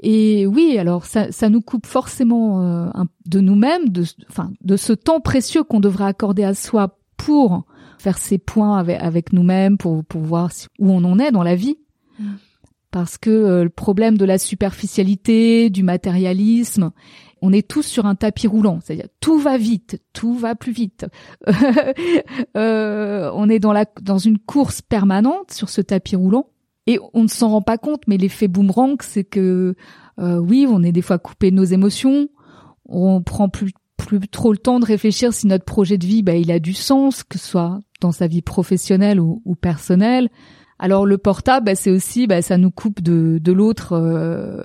Et 0.00 0.46
oui, 0.46 0.78
alors 0.78 1.04
ça, 1.04 1.32
ça 1.32 1.48
nous 1.48 1.60
coupe 1.60 1.86
forcément 1.86 2.62
euh, 2.62 2.90
de 3.26 3.40
nous-mêmes, 3.40 3.88
de, 3.88 4.04
enfin, 4.28 4.52
de 4.60 4.76
ce 4.76 4.92
temps 4.92 5.20
précieux 5.20 5.64
qu'on 5.64 5.80
devrait 5.80 6.04
accorder 6.04 6.44
à 6.44 6.54
soi 6.54 6.98
pour 7.16 7.64
faire 7.98 8.18
ses 8.18 8.38
points 8.38 8.78
avec, 8.78 9.00
avec 9.00 9.32
nous-mêmes, 9.32 9.76
pour, 9.76 10.04
pour 10.04 10.22
voir 10.22 10.50
où 10.78 10.90
on 10.90 11.02
en 11.04 11.18
est 11.18 11.32
dans 11.32 11.42
la 11.42 11.56
vie. 11.56 11.78
Mm. 12.18 12.34
parce 12.90 13.18
que 13.18 13.62
le 13.62 13.68
problème 13.68 14.18
de 14.18 14.24
la 14.24 14.38
superficialité, 14.38 15.70
du 15.70 15.82
matérialisme, 15.82 16.90
on 17.42 17.52
est 17.52 17.66
tous 17.66 17.82
sur 17.82 18.06
un 18.06 18.14
tapis 18.14 18.46
roulant, 18.46 18.80
c'est-à-dire 18.82 19.08
tout 19.20 19.38
va 19.38 19.58
vite, 19.58 20.02
tout 20.12 20.34
va 20.34 20.54
plus 20.54 20.72
vite. 20.72 21.06
euh, 22.56 23.30
on 23.34 23.48
est 23.48 23.58
dans 23.58 23.72
la 23.72 23.84
dans 24.02 24.18
une 24.18 24.38
course 24.38 24.82
permanente 24.82 25.52
sur 25.52 25.68
ce 25.68 25.80
tapis 25.80 26.16
roulant 26.16 26.50
et 26.88 26.98
on 27.12 27.24
ne 27.24 27.28
s'en 27.28 27.50
rend 27.50 27.60
pas 27.60 27.76
compte, 27.76 28.04
mais 28.06 28.16
l'effet 28.16 28.48
boomerang, 28.48 28.96
c'est 29.02 29.22
que 29.22 29.74
euh, 30.18 30.38
oui, 30.38 30.66
on 30.66 30.82
est 30.82 30.90
des 30.90 31.02
fois 31.02 31.18
coupé 31.18 31.50
de 31.50 31.56
nos 31.56 31.64
émotions, 31.64 32.28
on 32.86 33.22
prend 33.22 33.50
plus 33.50 33.72
plus 33.98 34.26
trop 34.26 34.52
le 34.52 34.58
temps 34.58 34.80
de 34.80 34.86
réfléchir 34.86 35.34
si 35.34 35.46
notre 35.48 35.66
projet 35.66 35.98
de 35.98 36.06
vie, 36.06 36.22
bah, 36.22 36.36
il 36.36 36.50
a 36.50 36.60
du 36.60 36.72
sens, 36.72 37.24
que 37.24 37.36
ce 37.36 37.46
soit 37.46 37.80
dans 38.00 38.12
sa 38.12 38.26
vie 38.26 38.40
professionnelle 38.40 39.20
ou, 39.20 39.42
ou 39.44 39.54
personnelle. 39.54 40.30
Alors 40.78 41.04
le 41.04 41.18
portable, 41.18 41.66
bah, 41.66 41.74
c'est 41.74 41.90
aussi, 41.90 42.26
bah, 42.26 42.40
ça 42.40 42.56
nous 42.56 42.70
coupe 42.70 43.02
de, 43.02 43.38
de 43.38 43.52
l'autre 43.52 43.92
euh, 43.92 44.62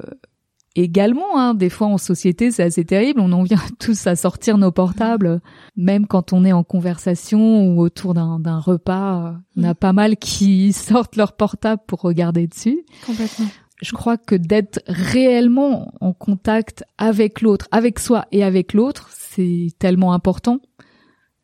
également. 0.76 1.40
Hein. 1.40 1.54
Des 1.54 1.70
fois 1.70 1.88
en 1.88 1.98
société, 1.98 2.52
c'est 2.52 2.64
assez 2.64 2.86
terrible. 2.86 3.20
On 3.20 3.32
en 3.32 3.44
vient 3.44 3.62
tous 3.80 4.08
à 4.08 4.16
sortir 4.16 4.58
nos 4.58 4.72
portables, 4.72 5.42
même 5.76 6.08
quand 6.08 6.34
on 6.34 6.46
est 6.46 6.54
en 6.54 6.64
conversation 6.64 7.68
ou 7.68 7.82
autour 7.82 8.14
d'un 8.14 8.60
repas. 8.60 9.36
On 9.58 9.64
a 9.64 9.72
mm. 9.72 9.76
pas 9.76 9.94
mal 9.94 10.18
qui 10.18 10.74
sortent 10.74 11.16
leur 11.16 11.34
portable 11.34 11.82
pour 11.88 12.02
regarder 12.02 12.48
dessus. 12.48 12.84
Complètement. 13.06 13.48
Je 13.82 13.92
crois 13.92 14.18
que 14.18 14.36
d'être 14.36 14.82
réellement 14.88 15.94
en 16.00 16.14
contact 16.14 16.86
avec 16.98 17.42
l'autre, 17.42 17.68
avec 17.72 18.00
soi 18.00 18.26
et 18.32 18.44
avec 18.44 18.74
l'autre, 18.74 19.10
c'est 19.12 19.70
tellement 19.78 20.14
important. 20.14 20.62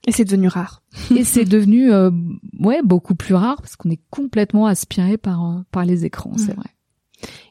Et 0.08 0.14
c'est 0.14 0.24
devenu 0.24 0.48
rare. 0.48 0.82
et 1.16 1.26
c'est 1.26 1.44
devenu 1.44 1.92
euh, 1.92 2.12
ouais 2.60 2.82
beaucoup 2.82 3.16
plus 3.16 3.36
rare 3.36 3.58
parce 3.58 3.76
qu'on 3.76 3.90
est 3.90 4.00
complètement 4.10 4.68
aspiré 4.68 5.18
par 5.18 5.46
euh, 5.46 5.60
par 5.72 5.84
les 5.84 6.06
écrans, 6.06 6.32
c'est 6.38 6.54
mm. 6.54 6.60
vrai. 6.62 6.70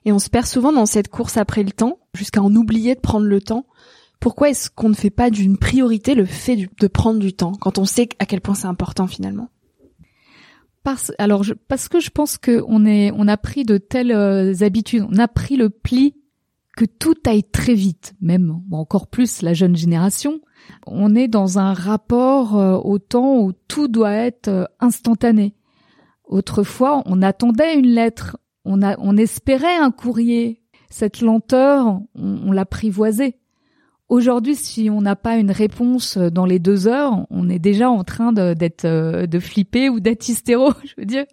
Et 0.05 0.13
on 0.13 0.19
se 0.19 0.31
perd 0.31 0.47
souvent 0.47 0.73
dans 0.73 0.87
cette 0.87 1.09
course 1.09 1.37
après 1.37 1.63
le 1.63 1.73
temps, 1.73 1.99
jusqu'à 2.15 2.43
en 2.43 2.55
oublier 2.55 2.95
de 2.95 3.01
prendre 3.01 3.27
le 3.27 3.41
temps. 3.41 3.67
Pourquoi 4.21 4.51
est-ce 4.51 4.71
qu'on 4.71 4.89
ne 4.89 4.95
fait 4.95 5.11
pas 5.11 5.31
d'une 5.31 5.59
priorité 5.59 6.15
le 6.15 6.25
fait 6.25 6.69
de 6.81 6.87
prendre 6.89 7.21
du 7.21 7.33
temps 7.33 7.53
quand 7.53 7.79
on 7.79 7.85
sait 7.85 8.09
à 8.19 8.27
quel 8.27 8.41
point 8.41 8.55
c'est 8.55 8.67
important 8.67 9.07
finalement? 9.07 9.49
Parce, 10.83 11.13
alors 11.19 11.45
parce 11.69 11.89
que 11.89 12.01
je 12.01 12.11
pense 12.11 12.39
que 12.39 12.65
on 12.67 12.87
est, 12.87 13.13
on 13.15 13.29
a 13.29 13.37
pris 13.37 13.65
de 13.65 13.79
telles 13.79 14.13
euh, 14.13 14.55
habitudes, 14.63 15.07
on 15.11 15.19
a 15.19 15.29
pris 15.29 15.57
le 15.57 15.71
pli 15.71 16.15
que 16.77 16.85
tout 16.85 17.17
aille 17.27 17.43
très 17.43 17.75
vite, 17.75 18.15
même 18.21 18.63
encore 18.71 19.09
plus 19.09 19.43
la 19.43 19.53
jeune 19.53 19.77
génération. 19.77 20.41
On 20.87 21.15
est 21.15 21.27
dans 21.27 21.59
un 21.59 21.73
rapport 21.73 22.57
euh, 22.57 22.77
au 22.77 22.99
temps 22.99 23.39
où 23.41 23.53
tout 23.67 23.89
doit 23.89 24.13
être 24.13 24.49
euh, 24.49 24.65
instantané. 24.79 25.55
Autrefois, 26.25 27.03
on 27.07 27.21
attendait 27.21 27.77
une 27.77 27.89
lettre, 27.89 28.37
on, 28.65 28.83
a, 28.83 28.97
on 28.99 29.17
espérait 29.17 29.77
un 29.77 29.91
courrier. 29.91 30.63
Cette 30.91 31.21
lenteur, 31.21 31.87
on, 32.15 32.41
on 32.47 32.53
l'apprivoisait. 32.53 33.37
Aujourd'hui, 34.09 34.55
si 34.55 34.89
on 34.89 35.03
n'a 35.03 35.17
pas 35.17 35.37
une 35.37 35.51
réponse 35.51 36.17
dans 36.17 36.47
les 36.47 36.59
deux 36.59 36.89
heures, 36.89 37.27
on 37.29 37.51
est 37.51 37.59
déjà 37.59 37.91
en 37.91 38.05
train 38.05 38.33
d'être 38.33 38.87
de, 38.87 39.27
de, 39.27 39.39
flipper 39.39 39.91
ou 39.91 40.01
d'être 40.01 40.27
hystéro. 40.29 40.73
Je 40.85 40.95
veux 40.97 41.05
dire, 41.05 41.27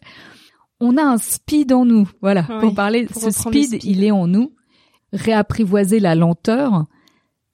on 0.81 0.97
a 0.97 1.03
un 1.03 1.17
speed 1.17 1.71
en 1.71 1.85
nous. 1.85 2.09
Voilà, 2.21 2.43
pour 2.43 2.75
parler, 2.75 3.07
ce 3.15 3.31
speed, 3.31 3.83
il 3.85 4.03
est 4.03 4.11
en 4.11 4.27
nous. 4.27 4.53
Réapprivoiser 5.13 6.01
la 6.01 6.15
lenteur, 6.15 6.87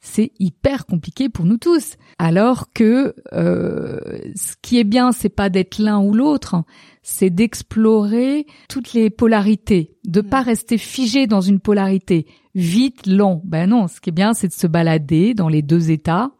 c'est 0.02 0.32
hyper 0.40 0.88
compliqué 0.88 1.30
pour 1.30 1.46
nous 1.46 1.58
tous. 1.58 1.96
Alors 2.18 2.74
que 2.74 3.14
euh, 3.34 4.00
ce 4.36 4.56
qui 4.62 4.80
est 4.80 4.84
bien, 4.84 5.12
c'est 5.12 5.30
pas 5.30 5.50
d'être 5.50 5.78
l'un 5.78 6.00
ou 6.00 6.14
l'autre, 6.14 6.64
c'est 7.04 7.30
d'explorer 7.30 8.48
toutes 8.68 8.94
les 8.94 9.10
polarités, 9.10 9.96
de 10.06 10.22
mm. 10.22 10.30
pas 10.30 10.42
rester 10.42 10.78
figé 10.78 11.28
dans 11.28 11.42
une 11.42 11.60
polarité 11.60 12.26
vite, 12.56 13.06
lent. 13.06 13.42
Ben 13.46 13.70
non, 13.70 13.88
ce 13.88 14.02
qui 14.02 14.10
est 14.10 14.14
bien, 14.14 14.34
c'est 14.34 14.48
de 14.48 14.54
se 14.54 14.68
balader 14.68 15.34
dans 15.36 15.50
les 15.50 15.62
deux 15.62 15.92
états. 15.92 16.32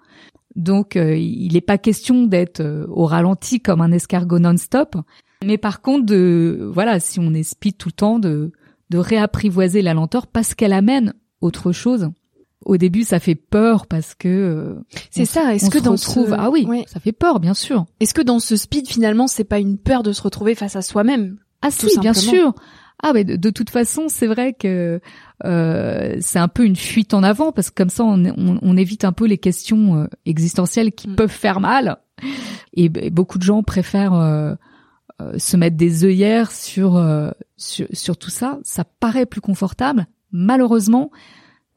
Donc, 0.56 0.98
euh, 0.98 1.16
il 1.16 1.54
n'est 1.54 1.62
pas 1.62 1.78
question 1.78 2.26
d'être 2.26 2.60
euh, 2.60 2.86
au 2.90 3.06
ralenti 3.06 3.62
comme 3.62 3.80
un 3.80 3.92
escargot 3.92 4.40
non-stop, 4.40 4.98
mais 5.46 5.58
par 5.58 5.82
contre, 5.82 6.06
de 6.06 6.70
voilà, 6.74 7.00
si 7.00 7.20
on 7.20 7.34
est 7.34 7.44
speed 7.44 7.78
tout 7.78 7.90
le 7.90 7.94
temps, 7.94 8.20
de 8.20 8.52
de 8.90 8.98
réapprivoiser 8.98 9.82
la 9.82 9.94
lenteur 9.94 10.28
parce 10.28 10.54
qu'elle 10.54 10.74
amène 10.74 11.14
autre 11.40 11.72
chose 11.72 12.12
au 12.66 12.78
début 12.78 13.04
ça 13.04 13.20
fait 13.20 13.36
peur 13.36 13.88
parce 13.88 14.14
que 14.16 14.28
euh, 14.28 14.74
c'est 15.10 15.26
ça 15.26 15.54
est-ce 15.56 15.70
que 15.70 15.80
dans 15.80 15.96
trouve 15.96 16.36
ah 16.38 16.50
oui 16.50 16.68
ça 16.88 17.00
fait 17.00 17.12
peur 17.12 17.40
bien 17.40 17.54
sûr. 17.54 17.86
Est-ce 18.00 18.14
que 18.14 18.22
dans 18.22 18.40
ce 18.40 18.56
speed 18.56 18.88
finalement 18.88 19.28
c'est 19.28 19.44
pas 19.44 19.60
une 19.60 19.78
peur 19.78 20.04
de 20.04 20.12
se 20.12 20.22
retrouver 20.22 20.56
face 20.56 20.76
à 20.76 20.82
soi-même 20.82 21.38
ah 21.62 21.72
si 21.72 22.00
bien 22.00 22.14
sûr. 22.14 22.54
Ah 23.04 23.14
mais 23.14 23.24
de, 23.24 23.50
toute 23.50 23.72
façon 23.72 24.10
c'est 24.10 24.28
vrai 24.28 24.54
que 24.54 25.00
euh, 25.44 26.18
c'est 26.20 26.38
un 26.38 26.48
peu 26.48 26.66
une 26.66 26.76
fuite 26.76 27.16
en 27.16 27.24
avant 27.24 27.52
parce 27.52 27.72
que 27.72 27.76
comme 27.76 27.90
ça 27.90 28.04
on, 28.04 28.24
on, 28.38 28.78
évite 28.78 29.06
un 29.06 29.12
peu 29.12 29.26
les 29.26 29.40
questions 29.40 29.96
euh, 29.96 30.08
existentielles 30.26 30.92
qui 30.92 31.10
mm. 31.10 31.16
peuvent 31.16 31.32
faire 31.32 31.60
mal. 31.60 31.98
Et, 32.74 32.90
beaucoup 33.10 33.40
de 33.40 33.44
gens 33.44 33.64
préfèrent 33.64 34.14
euh, 34.14 34.54
se 35.38 35.58
mettre 35.58 35.78
des 35.78 36.06
œillères 36.06 36.52
sur, 36.52 37.04
sur 37.58 37.88
sur 37.92 38.18
tout 38.18 38.30
ça. 38.30 38.60
Ça 38.64 38.84
paraît 38.84 39.26
plus 39.26 39.42
confortable 39.42 40.06
malheureusement 40.32 41.12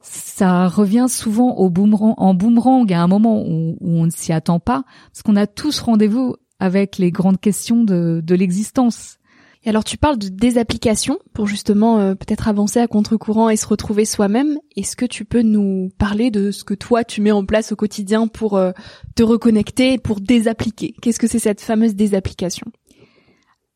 ça 0.04 0.68
revient 0.68 1.06
souvent 1.08 1.56
au 1.56 1.70
boomerang, 1.70 2.14
en 2.18 2.34
boomerang 2.34 2.92
à 2.92 3.02
un 3.02 3.06
moment 3.06 3.42
où, 3.42 3.76
on 3.80 4.04
ne 4.04 4.10
s'y 4.10 4.32
attend 4.32 4.60
pas, 4.60 4.84
parce 5.10 5.22
qu'on 5.22 5.36
a 5.36 5.46
tous 5.46 5.80
rendez-vous 5.80 6.36
avec 6.60 6.98
les 6.98 7.10
grandes 7.10 7.40
questions 7.40 7.82
de, 7.82 8.20
de 8.22 8.34
l'existence. 8.34 9.18
Et 9.64 9.70
alors 9.70 9.84
tu 9.84 9.96
parles 9.96 10.18
de 10.18 10.28
désapplication 10.28 11.18
pour 11.32 11.46
justement 11.46 11.98
euh, 11.98 12.14
peut-être 12.14 12.48
avancer 12.48 12.80
à 12.80 12.86
contre-courant 12.86 13.48
et 13.48 13.56
se 13.56 13.66
retrouver 13.66 14.04
soi-même. 14.04 14.58
Est-ce 14.76 14.94
que 14.94 15.06
tu 15.06 15.24
peux 15.24 15.40
nous 15.40 15.88
parler 15.96 16.30
de 16.30 16.50
ce 16.50 16.64
que 16.64 16.74
toi 16.74 17.02
tu 17.02 17.22
mets 17.22 17.32
en 17.32 17.46
place 17.46 17.72
au 17.72 17.76
quotidien 17.76 18.26
pour 18.26 18.58
euh, 18.58 18.72
te 19.14 19.22
reconnecter, 19.22 19.96
pour 19.96 20.20
désappliquer? 20.20 20.94
Qu'est-ce 21.00 21.18
que 21.18 21.26
c'est 21.26 21.38
cette 21.38 21.62
fameuse 21.62 21.94
désapplication? 21.94 22.66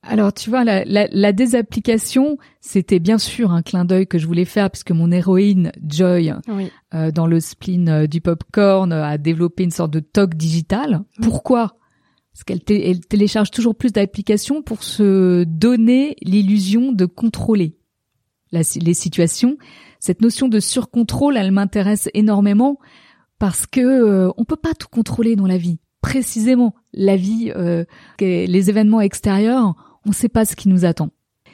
Alors 0.08 0.32
tu 0.32 0.48
vois, 0.48 0.64
la, 0.64 0.84
la, 0.84 1.06
la 1.10 1.32
désapplication, 1.32 2.38
c'était 2.60 2.98
bien 2.98 3.18
sûr 3.18 3.52
un 3.52 3.62
clin 3.62 3.84
d'œil 3.84 4.06
que 4.06 4.16
je 4.18 4.26
voulais 4.26 4.46
faire 4.46 4.70
puisque 4.70 4.90
mon 4.90 5.12
héroïne 5.12 5.70
Joy, 5.86 6.32
euh, 6.94 7.10
dans 7.10 7.26
le 7.26 7.40
spleen 7.40 7.88
euh, 7.88 8.06
du 8.06 8.22
popcorn, 8.22 8.90
a 8.92 9.18
développé 9.18 9.64
une 9.64 9.70
sorte 9.70 9.90
de 9.90 10.00
toc 10.00 10.34
digital. 10.34 11.02
Pourquoi? 11.20 11.76
Parce 12.32 12.44
qu'elle 12.44 12.62
elle 12.68 13.00
télécharge 13.00 13.50
toujours 13.50 13.74
plus 13.74 13.92
d'applications 13.92 14.62
pour 14.62 14.82
se 14.82 15.44
donner 15.44 16.16
l'illusion 16.22 16.92
de 16.92 17.04
contrôler 17.04 17.76
les 18.50 18.94
situations. 18.94 19.58
Cette 20.00 20.22
notion 20.22 20.48
de 20.48 20.58
surcontrôle, 20.58 21.36
elle 21.36 21.52
m'intéresse 21.52 22.08
énormément 22.14 22.78
parce 23.38 23.66
que 23.66 23.80
euh, 23.80 24.32
on 24.38 24.44
peut 24.44 24.56
pas 24.56 24.72
tout 24.72 24.88
contrôler 24.88 25.36
dans 25.36 25.46
la 25.46 25.58
vie. 25.58 25.80
Précisément, 26.00 26.74
la 26.94 27.16
vie, 27.16 27.52
euh, 27.54 27.84
les 28.20 28.70
événements 28.70 29.00
extérieurs 29.00 29.74
on 30.06 30.10
ne 30.10 30.14
sait 30.14 30.28
pas 30.28 30.44
ce 30.44 30.56
qui 30.56 30.68
nous 30.68 30.84
attend. 30.84 31.10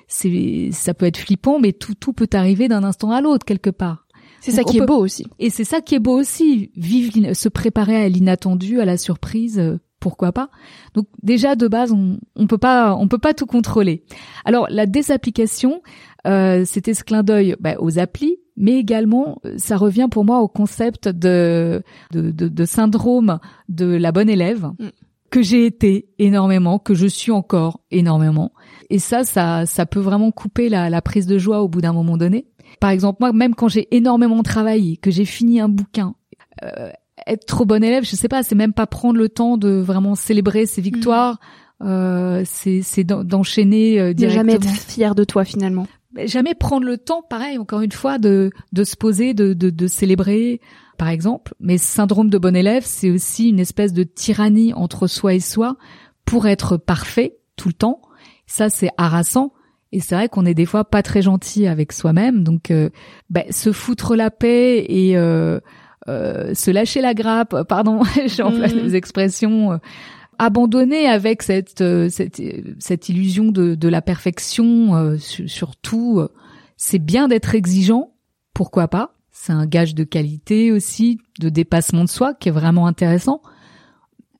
C'est, 0.06 0.68
ça 0.72 0.94
peut 0.94 1.06
être 1.06 1.16
flippant, 1.16 1.58
mais 1.58 1.72
tout, 1.72 1.94
tout 1.94 2.12
peut 2.12 2.28
arriver 2.32 2.68
d'un 2.68 2.84
instant 2.84 3.10
à 3.10 3.20
l'autre 3.20 3.44
quelque 3.44 3.70
part. 3.70 4.06
C'est 4.40 4.50
ça 4.50 4.62
qui 4.62 4.78
est 4.78 4.86
beau 4.86 4.98
aussi. 4.98 5.26
Et 5.38 5.48
c'est 5.48 5.64
ça 5.64 5.80
qui 5.80 5.94
est 5.94 6.00
beau 6.00 6.18
aussi. 6.18 6.70
Vivre, 6.76 7.32
se 7.32 7.48
préparer 7.48 7.96
à 7.96 8.08
l'inattendu, 8.08 8.78
à 8.80 8.84
la 8.84 8.98
surprise, 8.98 9.58
euh, 9.58 9.78
pourquoi 10.00 10.32
pas. 10.32 10.50
Donc 10.92 11.06
déjà 11.22 11.56
de 11.56 11.66
base, 11.66 11.92
on, 11.92 12.18
on 12.36 12.46
peut 12.46 12.58
pas, 12.58 12.94
on 12.94 13.08
peut 13.08 13.18
pas 13.18 13.32
tout 13.32 13.46
contrôler. 13.46 14.04
Alors 14.44 14.66
la 14.68 14.84
désapplication, 14.84 15.80
euh, 16.26 16.64
c'était 16.66 16.92
ce 16.92 17.04
clin 17.04 17.22
d'œil 17.22 17.56
bah, 17.58 17.76
aux 17.78 17.98
applis, 17.98 18.36
mais 18.56 18.78
également 18.78 19.40
ça 19.56 19.78
revient 19.78 20.08
pour 20.10 20.26
moi 20.26 20.40
au 20.40 20.48
concept 20.48 21.08
de 21.08 21.82
de, 22.12 22.30
de, 22.30 22.64
syndrome 22.66 23.38
de 23.70 23.86
la 23.86 24.12
bonne 24.12 24.28
élève. 24.28 24.70
Mm 24.78 24.88
que 25.34 25.42
j'ai 25.42 25.66
été 25.66 26.06
énormément, 26.20 26.78
que 26.78 26.94
je 26.94 27.08
suis 27.08 27.32
encore 27.32 27.80
énormément. 27.90 28.52
Et 28.88 29.00
ça, 29.00 29.24
ça, 29.24 29.66
ça 29.66 29.84
peut 29.84 29.98
vraiment 29.98 30.30
couper 30.30 30.68
la, 30.68 30.88
la 30.90 31.02
prise 31.02 31.26
de 31.26 31.38
joie 31.38 31.60
au 31.60 31.66
bout 31.66 31.80
d'un 31.80 31.92
moment 31.92 32.16
donné. 32.16 32.46
Par 32.78 32.90
exemple, 32.90 33.16
moi, 33.18 33.32
même 33.32 33.56
quand 33.56 33.66
j'ai 33.66 33.88
énormément 33.90 34.44
travaillé, 34.44 34.96
que 34.96 35.10
j'ai 35.10 35.24
fini 35.24 35.58
un 35.58 35.68
bouquin, 35.68 36.14
euh, 36.62 36.88
être 37.26 37.46
trop 37.46 37.64
bon 37.64 37.82
élève, 37.82 38.04
je 38.04 38.14
sais 38.14 38.28
pas, 38.28 38.44
c'est 38.44 38.54
même 38.54 38.72
pas 38.72 38.86
prendre 38.86 39.18
le 39.18 39.28
temps 39.28 39.56
de 39.58 39.70
vraiment 39.70 40.14
célébrer 40.14 40.66
ses 40.66 40.82
victoires. 40.82 41.40
Mmh. 41.80 41.86
Euh, 41.88 42.42
c'est 42.46 42.82
c'est 42.82 43.02
d'enchaîner 43.02 43.98
euh, 43.98 44.12
directement. 44.12 44.52
jamais 44.52 44.52
être 44.54 44.68
fier 44.86 45.16
de 45.16 45.24
toi 45.24 45.44
finalement. 45.44 45.88
jamais 46.26 46.54
prendre 46.54 46.86
le 46.86 46.96
temps, 46.96 47.22
pareil, 47.28 47.58
encore 47.58 47.80
une 47.80 47.90
fois, 47.90 48.18
de 48.18 48.52
de 48.72 48.84
se 48.84 48.94
poser, 48.94 49.34
de 49.34 49.52
de, 49.52 49.70
de 49.70 49.86
célébrer 49.88 50.60
par 50.96 51.08
exemple. 51.08 51.54
Mais 51.60 51.78
syndrome 51.78 52.30
de 52.30 52.38
bon 52.38 52.56
élève, 52.56 52.84
c'est 52.84 53.10
aussi 53.10 53.48
une 53.48 53.60
espèce 53.60 53.92
de 53.92 54.02
tyrannie 54.02 54.72
entre 54.72 55.06
soi 55.06 55.34
et 55.34 55.40
soi 55.40 55.76
pour 56.24 56.46
être 56.46 56.76
parfait 56.76 57.36
tout 57.56 57.68
le 57.68 57.74
temps. 57.74 58.00
Ça, 58.46 58.70
c'est 58.70 58.90
harassant. 58.96 59.52
Et 59.92 60.00
c'est 60.00 60.14
vrai 60.16 60.28
qu'on 60.28 60.44
est 60.44 60.54
des 60.54 60.66
fois 60.66 60.84
pas 60.84 61.02
très 61.02 61.22
gentil 61.22 61.66
avec 61.66 61.92
soi-même. 61.92 62.42
Donc, 62.42 62.70
euh, 62.70 62.90
ben, 63.30 63.44
se 63.50 63.70
foutre 63.70 64.16
la 64.16 64.30
paix 64.30 64.84
et 64.88 65.16
euh, 65.16 65.60
euh, 66.08 66.52
se 66.52 66.70
lâcher 66.70 67.00
la 67.00 67.14
grappe, 67.14 67.62
pardon, 67.68 68.02
j'emploie 68.26 68.66
mmh. 68.66 68.82
des 68.82 68.96
expressions, 68.96 69.78
abandonner 70.38 71.06
avec 71.06 71.42
cette, 71.42 71.84
cette, 72.10 72.42
cette 72.80 73.08
illusion 73.08 73.52
de, 73.52 73.76
de 73.76 73.88
la 73.88 74.02
perfection, 74.02 75.16
surtout 75.16 76.26
C'est 76.76 76.98
bien 76.98 77.28
d'être 77.28 77.54
exigeant, 77.54 78.14
pourquoi 78.52 78.88
pas 78.88 79.13
C'est 79.44 79.52
un 79.52 79.66
gage 79.66 79.94
de 79.94 80.04
qualité 80.04 80.72
aussi, 80.72 81.18
de 81.38 81.50
dépassement 81.50 82.04
de 82.04 82.08
soi 82.08 82.32
qui 82.32 82.48
est 82.48 82.52
vraiment 82.52 82.86
intéressant. 82.86 83.42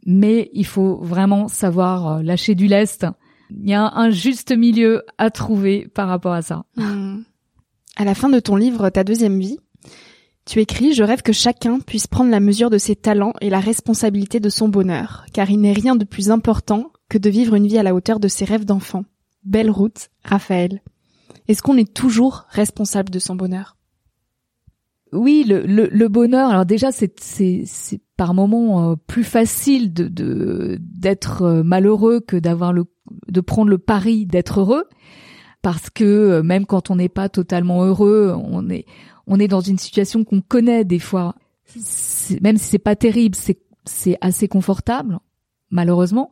Mais 0.06 0.48
il 0.54 0.64
faut 0.64 0.96
vraiment 0.96 1.46
savoir 1.46 2.08
euh, 2.08 2.22
lâcher 2.22 2.54
du 2.54 2.68
lest. 2.68 3.06
Il 3.50 3.68
y 3.68 3.74
a 3.74 3.92
un 3.96 4.08
juste 4.08 4.56
milieu 4.56 5.02
à 5.18 5.28
trouver 5.28 5.88
par 5.94 6.08
rapport 6.08 6.32
à 6.32 6.40
ça. 6.40 6.64
Hmm. 6.76 7.20
À 7.96 8.06
la 8.06 8.14
fin 8.14 8.30
de 8.30 8.40
ton 8.40 8.56
livre 8.56 8.88
Ta 8.88 9.04
deuxième 9.04 9.38
vie, 9.38 9.58
tu 10.46 10.60
écris 10.60 10.94
Je 10.94 11.04
rêve 11.04 11.20
que 11.20 11.34
chacun 11.34 11.80
puisse 11.80 12.06
prendre 12.06 12.30
la 12.30 12.40
mesure 12.40 12.70
de 12.70 12.78
ses 12.78 12.96
talents 12.96 13.34
et 13.42 13.50
la 13.50 13.60
responsabilité 13.60 14.40
de 14.40 14.48
son 14.48 14.70
bonheur, 14.70 15.26
car 15.34 15.50
il 15.50 15.60
n'est 15.60 15.74
rien 15.74 15.96
de 15.96 16.06
plus 16.06 16.30
important 16.30 16.92
que 17.10 17.18
de 17.18 17.28
vivre 17.28 17.56
une 17.56 17.66
vie 17.66 17.76
à 17.76 17.82
la 17.82 17.94
hauteur 17.94 18.20
de 18.20 18.28
ses 18.28 18.46
rêves 18.46 18.64
d'enfant. 18.64 19.04
Belle 19.44 19.70
route, 19.70 20.08
Raphaël. 20.24 20.80
Est-ce 21.46 21.60
qu'on 21.60 21.76
est 21.76 21.92
toujours 21.92 22.46
responsable 22.48 23.10
de 23.10 23.18
son 23.18 23.36
bonheur? 23.36 23.76
Oui, 25.14 25.44
le, 25.46 25.64
le, 25.64 26.08
bonheur. 26.08 26.50
Alors 26.50 26.66
déjà, 26.66 26.90
c'est 26.90 27.14
c'est 27.20 28.00
par 28.16 28.34
moments 28.34 28.90
euh, 28.90 28.96
plus 28.96 29.24
facile 29.24 29.92
de 29.92 30.78
d'être 30.80 31.42
euh, 31.42 31.62
malheureux 31.62 32.20
que 32.20 32.36
d'avoir 32.36 32.72
le 32.72 32.84
de 33.28 33.40
prendre 33.40 33.70
le 33.70 33.78
pari 33.78 34.26
d'être 34.26 34.60
heureux, 34.60 34.84
parce 35.62 35.88
que 35.88 36.04
euh, 36.04 36.42
même 36.42 36.66
quand 36.66 36.90
on 36.90 36.96
n'est 36.96 37.08
pas 37.08 37.28
totalement 37.28 37.84
heureux, 37.84 38.34
on 38.36 38.68
est 38.68 38.86
on 39.26 39.38
est 39.38 39.48
dans 39.48 39.60
une 39.60 39.78
situation 39.78 40.24
qu'on 40.24 40.40
connaît 40.40 40.84
des 40.84 40.98
fois. 40.98 41.34
Même 42.40 42.56
si 42.56 42.64
c'est 42.64 42.78
pas 42.78 42.96
terrible, 42.96 43.36
c'est 43.36 43.60
c'est 43.84 44.18
assez 44.20 44.48
confortable, 44.48 45.18
malheureusement. 45.70 46.30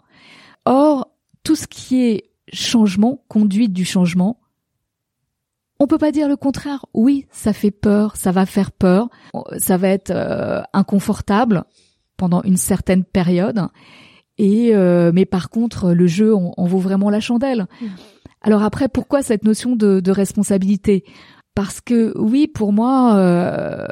Or, 0.65 1.09
tout 1.45 1.55
ce 1.57 1.67
qui 1.67 2.03
est 2.03 2.31
changement, 2.53 3.25
conduite 3.29 3.73
du 3.73 3.85
changement, 3.85 4.42
on 5.83 5.89
peut 5.89 5.99
pas 5.99 6.13
dire 6.13 6.29
le 6.29 6.37
contraire. 6.37 6.87
Oui, 6.95 7.27
ça 7.33 7.53
fait 7.53 7.73
peur, 7.73 8.17
ça 8.17 8.31
va 8.31 8.47
faire 8.47 8.71
peur, 8.71 9.09
ça 9.59 9.77
va 9.77 9.89
être 9.89 10.13
euh, 10.15 10.63
inconfortable 10.73 11.65
pendant 12.17 12.41
une 12.43 12.57
certaine 12.57 13.03
période. 13.03 13.67
Et 14.39 14.77
euh, 14.77 15.11
mais 15.13 15.27
par 15.27 15.51
contre, 15.51 15.93
le 15.93 16.07
jeu 16.07 16.37
en, 16.37 16.67
vaut 16.67 16.79
vraiment 16.79 17.11
la 17.11 17.19
chandelle. 17.19 17.67
Mmh. 17.81 17.87
Alors 18.43 18.63
après, 18.63 18.89
pourquoi 18.89 19.23
cette 19.23 19.43
notion 19.43 19.75
de, 19.75 19.99
de 19.99 20.11
responsabilité? 20.13 21.05
Parce 21.57 21.81
que 21.81 22.17
oui, 22.17 22.47
pour 22.47 22.73
moi, 22.73 23.17
euh, 23.17 23.87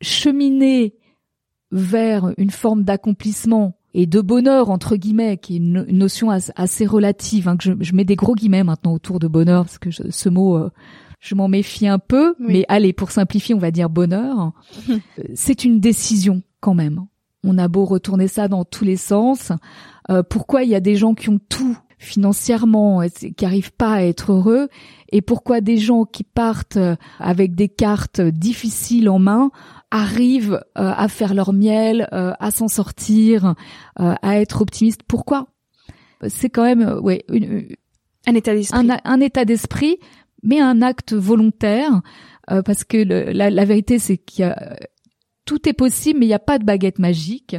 cheminer 0.00 0.94
vers 1.70 2.32
une 2.38 2.50
forme 2.50 2.82
d'accomplissement 2.82 3.78
et 3.94 4.06
de 4.06 4.20
bonheur 4.20 4.70
entre 4.70 4.96
guillemets, 4.96 5.36
qui 5.36 5.54
est 5.54 5.58
une, 5.58 5.84
notion 5.90 6.30
assez 6.30 6.86
relative, 6.86 7.48
hein, 7.48 7.56
que 7.56 7.64
je, 7.64 7.72
je, 7.80 7.94
mets 7.94 8.04
des 8.04 8.16
gros 8.16 8.34
guillemets 8.34 8.64
maintenant 8.64 8.94
autour 8.94 9.18
de 9.18 9.28
bonheur 9.28 9.64
parce 9.64 9.78
que 9.78 9.90
ce 9.90 10.28
mot, 10.28 10.56
euh, 10.56 10.70
je 11.20 11.34
m'en 11.34 11.48
méfie 11.48 11.86
un 11.86 11.98
peu, 11.98 12.34
mais 12.38 12.64
allez, 12.68 12.92
pour 12.92 13.10
simplifier, 13.10 13.54
on 13.54 13.58
va 13.58 13.70
dire 13.70 13.88
bonheur. 13.88 14.52
c'est 15.34 15.64
une 15.64 15.78
décision 15.78 16.42
quand 16.60 16.74
même. 16.74 17.06
On 17.44 17.58
a 17.58 17.68
beau 17.68 17.84
retourner 17.84 18.28
ça 18.28 18.48
dans 18.48 18.64
tous 18.64 18.84
les 18.84 18.96
sens. 18.96 19.52
Euh, 20.10 20.22
pourquoi 20.22 20.64
il 20.64 20.70
y 20.70 20.74
a 20.74 20.80
des 20.80 20.96
gens 20.96 21.14
qui 21.14 21.28
ont 21.28 21.40
tout 21.48 21.76
financièrement, 22.02 23.02
qui 23.36 23.44
arrivent 23.44 23.72
pas 23.72 23.94
à 23.94 24.02
être 24.02 24.32
heureux, 24.32 24.68
et 25.10 25.22
pourquoi 25.22 25.60
des 25.60 25.76
gens 25.76 26.04
qui 26.04 26.24
partent 26.24 26.76
euh, 26.76 26.96
avec 27.18 27.54
des 27.54 27.68
cartes 27.68 28.20
difficiles 28.20 29.08
en 29.08 29.18
main 29.18 29.50
arrivent 29.90 30.60
euh, 30.78 30.92
à 30.96 31.08
faire 31.08 31.34
leur 31.34 31.52
miel, 31.52 32.08
euh, 32.12 32.32
à 32.40 32.50
s'en 32.50 32.68
sortir, 32.68 33.54
à 33.96 34.40
être 34.40 34.62
optimistes. 34.62 35.02
Pourquoi? 35.06 35.48
C'est 36.28 36.50
quand 36.50 36.64
même, 36.64 36.98
ouais, 37.02 37.24
un 38.26 38.34
état 38.34 38.54
d'esprit. 38.54 38.88
Un, 39.04 39.20
état 39.20 39.44
d'esprit, 39.44 39.98
mais 40.42 40.60
un 40.60 40.80
acte 40.82 41.12
volontaire, 41.12 42.00
parce 42.46 42.84
que 42.84 42.96
la, 43.32 43.50
la, 43.50 43.64
vérité, 43.64 43.98
c'est 43.98 44.18
qu'il 44.18 44.44
y 44.44 44.48
a 44.48 44.76
tout 45.44 45.68
est 45.68 45.72
possible, 45.72 46.20
mais 46.20 46.26
il 46.26 46.30
n'y 46.30 46.34
a 46.34 46.38
pas 46.38 46.58
de 46.58 46.64
baguette 46.64 46.98
magique. 46.98 47.56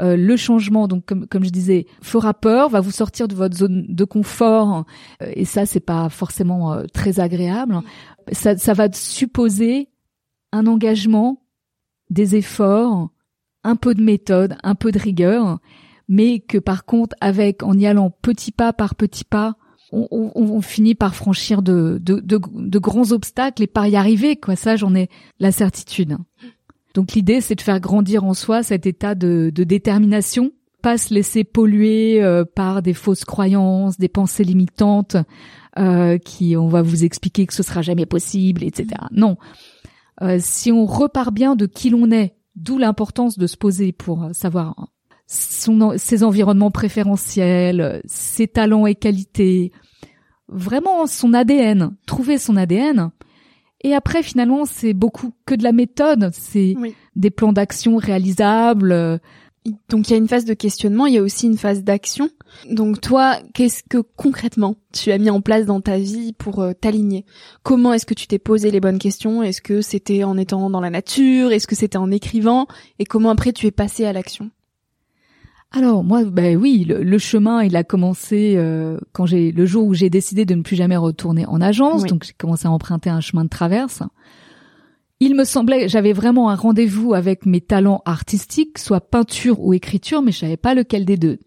Euh, 0.00 0.16
le 0.16 0.36
changement, 0.36 0.88
donc 0.88 1.06
comme, 1.06 1.26
comme 1.26 1.44
je 1.44 1.50
disais, 1.50 1.86
fera 2.02 2.34
peur, 2.34 2.68
va 2.68 2.80
vous 2.80 2.90
sortir 2.90 3.28
de 3.28 3.34
votre 3.34 3.56
zone 3.56 3.86
de 3.88 4.04
confort, 4.04 4.84
euh, 5.22 5.30
et 5.34 5.44
ça 5.44 5.66
c'est 5.66 5.80
pas 5.80 6.08
forcément 6.08 6.72
euh, 6.72 6.84
très 6.92 7.20
agréable. 7.20 7.80
Ça, 8.32 8.56
ça 8.56 8.72
va 8.72 8.90
supposer 8.92 9.88
un 10.52 10.66
engagement, 10.66 11.42
des 12.10 12.36
efforts, 12.36 13.10
un 13.62 13.76
peu 13.76 13.94
de 13.94 14.02
méthode, 14.02 14.56
un 14.62 14.74
peu 14.74 14.90
de 14.90 14.98
rigueur, 14.98 15.58
mais 16.08 16.40
que 16.40 16.58
par 16.58 16.84
contre, 16.84 17.16
avec 17.20 17.62
en 17.62 17.78
y 17.78 17.86
allant 17.86 18.10
petit 18.10 18.52
pas 18.52 18.72
par 18.72 18.94
petit 18.94 19.24
pas, 19.24 19.56
on, 19.92 20.08
on, 20.10 20.32
on 20.34 20.60
finit 20.60 20.94
par 20.94 21.14
franchir 21.14 21.62
de, 21.62 21.98
de, 22.02 22.18
de, 22.18 22.40
de, 22.52 22.78
grands 22.78 23.12
obstacles 23.12 23.62
et 23.62 23.66
par 23.66 23.86
y 23.86 23.96
arriver. 23.96 24.34
Quoi, 24.36 24.56
ça, 24.56 24.76
j'en 24.76 24.94
ai 24.94 25.08
la 25.38 25.52
certitude. 25.52 26.16
Donc 26.94 27.12
l'idée, 27.12 27.40
c'est 27.40 27.56
de 27.56 27.60
faire 27.60 27.80
grandir 27.80 28.24
en 28.24 28.34
soi 28.34 28.62
cet 28.62 28.86
état 28.86 29.16
de, 29.16 29.50
détermination, 29.50 30.52
pas 30.80 30.96
se 30.96 31.12
laisser 31.12 31.42
polluer 31.42 32.22
euh, 32.22 32.44
par 32.44 32.82
des 32.82 32.94
fausses 32.94 33.24
croyances, 33.24 33.98
des 33.98 34.08
pensées 34.08 34.44
limitantes 34.44 35.16
euh, 35.76 36.18
qui, 36.18 36.56
on 36.56 36.68
va 36.68 36.82
vous 36.82 37.04
expliquer 37.04 37.46
que 37.46 37.54
ce 37.54 37.64
sera 37.64 37.82
jamais 37.82 38.06
possible, 38.06 38.62
etc. 38.62 39.00
Non. 39.10 39.36
Euh, 40.22 40.38
si 40.40 40.70
on 40.70 40.86
repart 40.86 41.34
bien 41.34 41.56
de 41.56 41.66
qui 41.66 41.90
l'on 41.90 42.12
est, 42.12 42.36
d'où 42.54 42.78
l'importance 42.78 43.38
de 43.38 43.48
se 43.48 43.56
poser 43.56 43.90
pour 43.90 44.28
savoir 44.32 44.88
son, 45.26 45.94
ses 45.96 46.22
environnements 46.22 46.70
préférentiels, 46.70 48.02
ses 48.04 48.46
talents 48.46 48.86
et 48.86 48.94
qualités, 48.94 49.72
vraiment 50.46 51.06
son 51.06 51.34
ADN, 51.34 51.96
trouver 52.06 52.38
son 52.38 52.56
ADN, 52.56 53.10
et 53.84 53.94
après, 53.94 54.22
finalement, 54.22 54.64
c'est 54.64 54.94
beaucoup 54.94 55.32
que 55.44 55.54
de 55.54 55.62
la 55.62 55.72
méthode, 55.72 56.30
c'est 56.32 56.74
des 57.16 57.30
plans 57.30 57.52
d'action 57.52 57.96
réalisables. 57.98 58.92
Euh. 58.92 59.18
Donc 59.88 60.08
il 60.08 60.12
y 60.12 60.14
a 60.14 60.18
une 60.18 60.28
phase 60.28 60.46
de 60.46 60.54
questionnement, 60.54 61.06
il 61.06 61.14
y 61.14 61.18
a 61.18 61.22
aussi 61.22 61.46
une 61.46 61.56
phase 61.56 61.84
d'action. 61.84 62.28
Donc 62.70 63.00
toi, 63.00 63.38
qu'est-ce 63.54 63.82
que 63.82 63.98
concrètement 63.98 64.76
tu 64.92 65.10
as 65.10 65.18
mis 65.18 65.30
en 65.30 65.40
place 65.40 65.64
dans 65.64 65.80
ta 65.80 65.98
vie 65.98 66.32
pour 66.34 66.60
euh, 66.60 66.72
t'aligner? 66.72 67.24
Comment 67.62 67.92
est-ce 67.94 68.04
que 68.04 68.14
tu 68.14 68.26
t'es 68.26 68.38
posé 68.38 68.70
les 68.70 68.80
bonnes 68.80 68.98
questions? 68.98 69.42
Est-ce 69.42 69.62
que 69.62 69.80
c'était 69.80 70.24
en 70.24 70.36
étant 70.36 70.68
dans 70.68 70.80
la 70.80 70.90
nature? 70.90 71.52
Est-ce 71.52 71.66
que 71.66 71.74
c'était 71.74 71.96
en 71.96 72.10
écrivant? 72.10 72.66
Et 72.98 73.04
comment 73.04 73.30
après 73.30 73.52
tu 73.52 73.66
es 73.66 73.70
passé 73.70 74.04
à 74.04 74.12
l'action? 74.12 74.50
Alors 75.76 76.04
moi, 76.04 76.22
ben 76.24 76.56
oui, 76.56 76.84
le, 76.84 77.18
chemin 77.18 77.64
il 77.64 77.74
a 77.74 77.82
commencé 77.82 78.54
euh, 78.56 78.96
quand 79.12 79.26
j'ai 79.26 79.50
le 79.50 79.66
jour 79.66 79.86
où 79.88 79.92
j'ai 79.92 80.08
décidé 80.08 80.44
de 80.44 80.54
ne 80.54 80.62
plus 80.62 80.76
jamais 80.76 80.96
retourner 80.96 81.46
en 81.46 81.60
agence, 81.60 82.04
donc 82.04 82.22
j'ai 82.22 82.32
commencé 82.32 82.68
à 82.68 82.70
emprunter 82.70 83.10
un 83.10 83.20
chemin 83.20 83.42
de 83.42 83.48
traverse. 83.48 84.04
Il 85.18 85.34
me 85.34 85.42
semblait, 85.42 85.88
j'avais 85.88 86.12
vraiment 86.12 86.48
un 86.48 86.54
rendez-vous 86.54 87.14
avec 87.14 87.44
mes 87.44 87.60
talents 87.60 88.02
artistiques, 88.04 88.78
soit 88.78 89.00
peinture 89.00 89.58
ou 89.58 89.74
écriture, 89.74 90.22
mais 90.22 90.30
je 90.30 90.38
savais 90.38 90.56
pas 90.56 90.74
lequel 90.74 91.04
des 91.04 91.16
deux. 91.16 91.40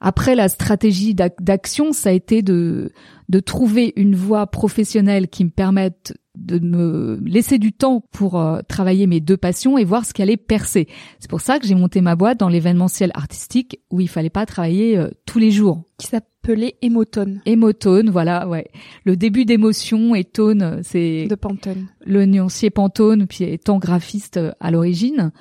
Après, 0.00 0.36
la 0.36 0.48
stratégie 0.48 1.14
d'action, 1.14 1.92
ça 1.92 2.10
a 2.10 2.12
été 2.12 2.42
de 2.42 2.92
de 3.28 3.40
trouver 3.40 3.92
une 3.96 4.14
voie 4.14 4.46
professionnelle 4.46 5.26
qui 5.28 5.44
me 5.44 5.50
permette 5.50 6.14
de 6.34 6.58
me 6.58 7.20
laisser 7.24 7.58
du 7.58 7.72
temps 7.72 8.02
pour 8.12 8.40
euh, 8.40 8.60
travailler 8.66 9.06
mes 9.06 9.20
deux 9.20 9.36
passions 9.36 9.76
et 9.76 9.84
voir 9.84 10.04
ce 10.06 10.14
qui 10.14 10.22
allait 10.22 10.36
percer. 10.36 10.88
C'est 11.18 11.30
pour 11.30 11.40
ça 11.40 11.58
que 11.58 11.66
j'ai 11.66 11.74
monté 11.74 12.00
ma 12.00 12.16
boîte 12.16 12.40
dans 12.40 12.48
l'événementiel 12.48 13.10
artistique 13.14 13.80
où 13.90 14.00
il 14.00 14.08
fallait 14.08 14.30
pas 14.30 14.46
travailler 14.46 14.96
euh, 14.96 15.10
tous 15.26 15.38
les 15.38 15.50
jours. 15.50 15.82
Qui 15.98 16.06
s'appelait 16.06 16.76
Émotone. 16.80 17.42
Émotone, 17.44 18.10
voilà, 18.10 18.48
ouais. 18.48 18.68
Le 19.04 19.16
début 19.16 19.44
d'émotion 19.44 20.14
et 20.14 20.24
tone, 20.24 20.62
euh, 20.62 20.80
c'est 20.82 21.26
de 21.26 21.34
Pantone. 21.34 21.86
Le 22.04 22.24
nuancier 22.24 22.70
Pantone, 22.70 23.26
puis 23.26 23.44
étant 23.44 23.78
graphiste 23.78 24.40
à 24.58 24.70
l'origine. 24.70 25.32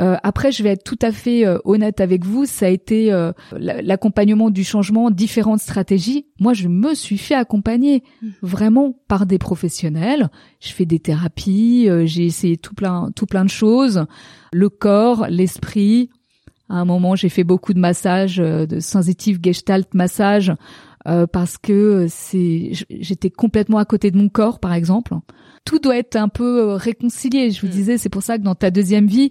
Euh, 0.00 0.16
après, 0.22 0.52
je 0.52 0.62
vais 0.62 0.70
être 0.70 0.84
tout 0.84 0.98
à 1.02 1.10
fait 1.10 1.44
euh, 1.44 1.58
honnête 1.64 2.00
avec 2.00 2.24
vous, 2.24 2.46
ça 2.46 2.66
a 2.66 2.68
été 2.68 3.12
euh, 3.12 3.32
l'accompagnement 3.52 4.50
du 4.50 4.62
changement, 4.62 5.10
différentes 5.10 5.60
stratégies. 5.60 6.26
Moi, 6.38 6.52
je 6.52 6.68
me 6.68 6.94
suis 6.94 7.18
fait 7.18 7.34
accompagner 7.34 8.04
mmh. 8.22 8.28
vraiment 8.42 8.94
par 9.08 9.26
des 9.26 9.38
professionnels. 9.38 10.30
Je 10.60 10.70
fais 10.70 10.86
des 10.86 11.00
thérapies, 11.00 11.88
j'ai 12.04 12.26
essayé 12.26 12.56
tout 12.56 12.74
plein, 12.74 13.10
tout 13.14 13.26
plein 13.26 13.44
de 13.44 13.50
choses, 13.50 14.06
le 14.52 14.68
corps, 14.68 15.26
l'esprit. 15.28 16.10
À 16.68 16.76
un 16.76 16.84
moment, 16.84 17.16
j'ai 17.16 17.28
fait 17.28 17.44
beaucoup 17.44 17.72
de 17.72 17.78
massages, 17.78 18.36
de 18.36 18.80
sensitive 18.80 19.38
gestalt 19.42 19.94
massage, 19.94 20.52
parce 21.04 21.56
que 21.56 22.06
c'est, 22.08 22.72
j'étais 22.90 23.30
complètement 23.30 23.78
à 23.78 23.84
côté 23.84 24.10
de 24.10 24.18
mon 24.18 24.28
corps, 24.28 24.58
par 24.58 24.74
exemple. 24.74 25.14
Tout 25.64 25.78
doit 25.78 25.96
être 25.96 26.16
un 26.16 26.28
peu 26.28 26.72
réconcilié. 26.72 27.50
Je 27.50 27.60
vous 27.60 27.68
mmh. 27.68 27.70
disais, 27.70 27.98
c'est 27.98 28.08
pour 28.08 28.22
ça 28.22 28.36
que 28.36 28.42
dans 28.42 28.54
ta 28.54 28.70
deuxième 28.70 29.06
vie, 29.06 29.30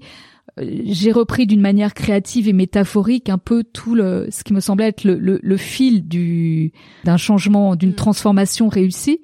j'ai 0.59 1.11
repris 1.11 1.45
d'une 1.45 1.61
manière 1.61 1.93
créative 1.93 2.47
et 2.47 2.53
métaphorique 2.53 3.29
un 3.29 3.37
peu 3.37 3.63
tout 3.63 3.95
le 3.95 4.27
ce 4.29 4.43
qui 4.43 4.53
me 4.53 4.59
semblait 4.59 4.87
être 4.87 5.03
le, 5.03 5.17
le, 5.41 5.57
fil 5.57 6.07
du 6.07 6.71
d'un 7.03 7.17
changement, 7.17 7.75
d'une 7.75 7.91
mm. 7.91 7.95
transformation 7.95 8.67
réussie. 8.67 9.19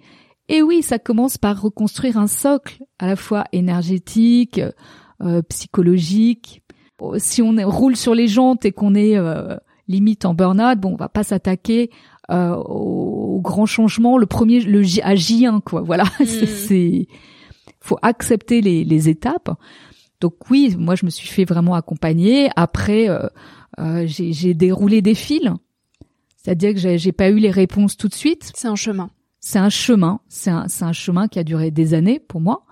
Et 0.49 0.61
oui, 0.61 0.81
ça 0.81 0.99
commence 0.99 1.37
par 1.37 1.61
reconstruire 1.61 2.17
un 2.17 2.27
socle 2.27 2.83
à 2.99 3.07
la 3.07 3.15
fois 3.15 3.45
énergétique, 3.53 4.61
euh, 5.21 5.41
psychologique. 5.43 6.61
Si 7.17 7.41
on 7.41 7.55
roule 7.69 7.95
sur 7.95 8.13
les 8.13 8.27
jantes 8.27 8.65
et 8.65 8.71
qu'on 8.71 8.95
est 8.95 9.17
euh, 9.17 9.55
limite 9.87 10.25
en 10.25 10.33
burn-out, 10.33 10.79
bon, 10.79 10.93
on 10.93 10.95
va 10.95 11.09
pas 11.09 11.23
s'attaquer 11.23 11.89
euh, 12.31 12.55
au, 12.55 13.41
grand 13.41 13.65
changement. 13.65 14.17
Le 14.17 14.25
premier, 14.25 14.59
le 14.61 14.83
J, 14.83 15.01
à 15.01 15.15
J1, 15.15 15.61
quoi. 15.61 15.81
Voilà, 15.81 16.03
mm. 16.19 16.25
c'est 16.25 17.07
faut 17.79 17.97
accepter 18.01 18.61
les, 18.61 18.85
les 18.85 19.09
étapes. 19.09 19.49
Donc 20.23 20.49
oui, 20.49 20.73
moi 20.79 20.95
je 20.95 21.05
me 21.05 21.09
suis 21.09 21.27
fait 21.27 21.43
vraiment 21.43 21.75
accompagner. 21.75 22.49
Après, 22.55 23.09
euh, 23.09 23.27
euh, 23.77 24.05
j'ai 24.07 24.53
déroulé 24.53 25.01
des 25.01 25.15
fils, 25.15 25.49
c'est-à-dire 26.37 26.73
que 26.73 26.97
j'ai 26.97 27.11
pas 27.11 27.29
eu 27.29 27.39
les 27.39 27.51
réponses 27.51 27.97
tout 27.97 28.07
de 28.07 28.13
suite. 28.13 28.49
C'est 28.55 28.69
un 28.69 28.77
chemin. 28.77 29.09
C'est 29.41 29.59
un 29.59 29.67
chemin. 29.67 30.21
C'est 30.29 30.49
un, 30.49 30.67
un 30.79 30.93
chemin 30.93 31.27
qui 31.27 31.39
a 31.39 31.43
duré 31.43 31.71
des 31.71 31.93
années 31.93 32.19
pour 32.19 32.39
moi. 32.39 32.65